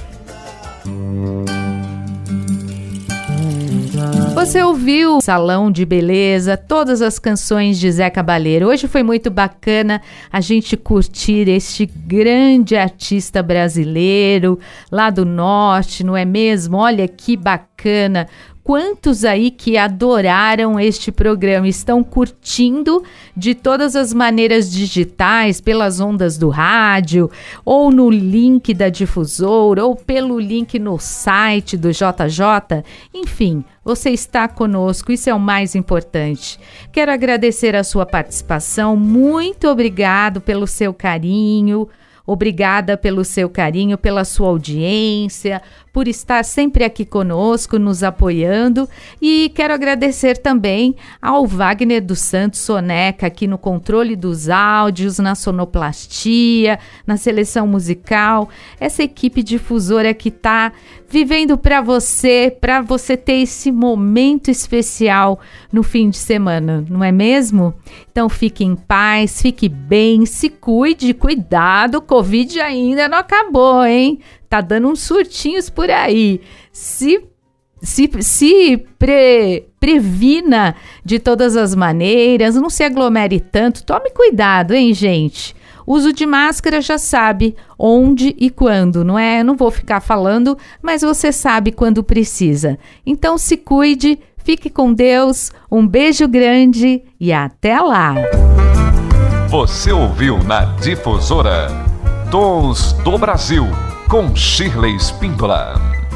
Você 4.36 4.62
ouviu 4.62 5.22
Salão 5.22 5.72
de 5.72 5.86
Beleza, 5.86 6.58
todas 6.58 7.02
as 7.02 7.18
canções 7.18 7.80
de 7.80 7.90
Zé 7.90 8.10
Cabaleiro. 8.10 8.68
Hoje 8.68 8.86
foi 8.86 9.02
muito 9.02 9.32
bacana 9.32 10.02
a 10.30 10.42
gente 10.42 10.76
curtir 10.76 11.48
este 11.48 11.86
grande 11.86 12.76
artista 12.76 13.42
brasileiro 13.42 14.60
lá 14.92 15.10
do 15.10 15.26
norte, 15.26 16.04
não 16.04 16.18
é 16.18 16.26
mesmo? 16.26 16.76
Olha 16.78 17.08
que 17.08 17.38
bacana 17.38 18.28
quantos 18.68 19.24
aí 19.24 19.50
que 19.50 19.78
adoraram 19.78 20.78
este 20.78 21.10
programa 21.10 21.70
estão 21.70 22.04
curtindo 22.04 23.02
de 23.34 23.56
todas 23.56 23.96
as 23.96 24.14
maneiras 24.14 24.70
digitais, 24.70 25.62
pelas 25.62 26.02
ondas 26.02 26.38
do 26.38 26.50
rádio, 26.50 27.32
ou 27.64 27.90
no 27.90 28.10
link 28.10 28.74
da 28.74 28.90
difusora, 28.90 29.86
ou 29.86 29.96
pelo 29.96 30.38
link 30.38 30.78
no 30.80 31.00
site 31.00 31.78
do 31.78 31.94
JJ. 31.94 32.84
Enfim, 33.14 33.64
você 33.86 34.10
está 34.10 34.50
conosco, 34.50 35.14
isso 35.14 35.30
é 35.30 35.34
o 35.34 35.40
mais 35.40 35.74
importante. 35.74 36.60
Quero 36.92 37.10
agradecer 37.10 37.74
a 37.74 37.86
sua 37.86 38.06
participação, 38.06 38.98
muito 38.98 39.70
obrigado 39.70 40.42
pelo 40.42 40.68
seu 40.68 40.94
carinho. 40.94 41.88
Obrigada 42.30 42.98
pelo 42.98 43.24
seu 43.24 43.50
carinho, 43.50 43.98
pela 43.98 44.26
sua 44.26 44.50
audiência, 44.50 45.62
por 45.98 46.08
estar 46.08 46.46
sempre 46.46 46.84
aqui 46.84 47.04
conosco, 47.04 47.80
nos 47.80 48.04
apoiando. 48.04 48.88
E 49.20 49.52
quero 49.56 49.74
agradecer 49.74 50.38
também 50.38 50.96
ao 51.20 51.48
Wagner 51.48 52.06
dos 52.06 52.20
Santos 52.20 52.60
Soneca, 52.60 53.26
aqui 53.26 53.48
no 53.48 53.58
controle 53.58 54.16
dos 54.16 54.48
áudios, 54.48 55.18
na 55.18 55.34
sonoplastia, 55.34 56.78
na 57.08 57.18
seleção 57.18 57.66
musical. 57.66 58.48
Essa 58.80 59.02
equipe 59.02 59.42
difusora 59.42 60.14
que 60.14 60.30
está 60.30 60.72
vivendo 61.10 61.58
para 61.58 61.82
você, 61.82 62.56
para 62.62 62.82
você 62.82 63.16
ter 63.16 63.42
esse 63.42 63.72
momento 63.72 64.52
especial 64.52 65.40
no 65.72 65.82
fim 65.82 66.10
de 66.10 66.18
semana, 66.18 66.86
não 66.90 67.04
é 67.04 67.12
mesmo? 67.12 67.74
Então 68.12 68.28
fique 68.28 68.64
em 68.64 68.76
paz, 68.76 69.42
fique 69.42 69.70
bem, 69.70 70.26
se 70.26 70.50
cuide, 70.50 71.14
cuidado, 71.14 72.02
Covid 72.02 72.60
ainda 72.60 73.08
não 73.08 73.18
acabou, 73.18 73.86
hein? 73.86 74.20
Tá 74.48 74.62
dando 74.62 74.88
uns 74.88 75.02
surtinhos 75.02 75.70
por 75.70 75.90
aí. 75.90 76.42
Se 76.72 77.24
se, 77.82 78.10
se 78.22 78.78
pre, 78.98 79.68
previna 79.80 80.76
de 81.04 81.20
todas 81.20 81.56
as 81.56 81.76
maneiras, 81.76 82.56
não 82.56 82.70
se 82.70 82.84
aglomere 82.84 83.40
tanto, 83.40 83.84
tome 83.84 84.10
cuidado, 84.10 84.74
hein, 84.74 84.94
gente? 84.94 85.56
Uso 85.86 86.12
de 86.12 86.26
máscara 86.26 86.82
já 86.82 86.98
sabe 86.98 87.56
onde 87.80 88.36
e 88.38 88.50
quando, 88.50 89.06
não 89.06 89.18
é? 89.18 89.42
Não 89.42 89.56
vou 89.56 89.72
ficar 89.72 90.02
falando, 90.02 90.58
mas 90.82 91.02
você 91.02 91.32
sabe 91.32 91.72
quando 91.72 92.04
precisa. 92.04 92.78
Então 93.06 93.38
se 93.38 93.56
cuide, 93.56 94.20
fique 94.38 94.70
com 94.70 94.94
Deus, 94.94 95.52
um 95.72 95.88
beijo 95.88 96.28
grande 96.28 97.04
e 97.18 97.32
até 97.32 97.80
lá. 97.80 98.16
Você 99.50 99.94
ouviu 99.94 100.44
na 100.44 100.66
Difusora 100.76 101.68
Tons 102.30 102.92
do 102.92 103.18
Brasil 103.18 103.66
com 104.08 104.34
Shirley 104.36 104.98
Spindola. 105.00 106.07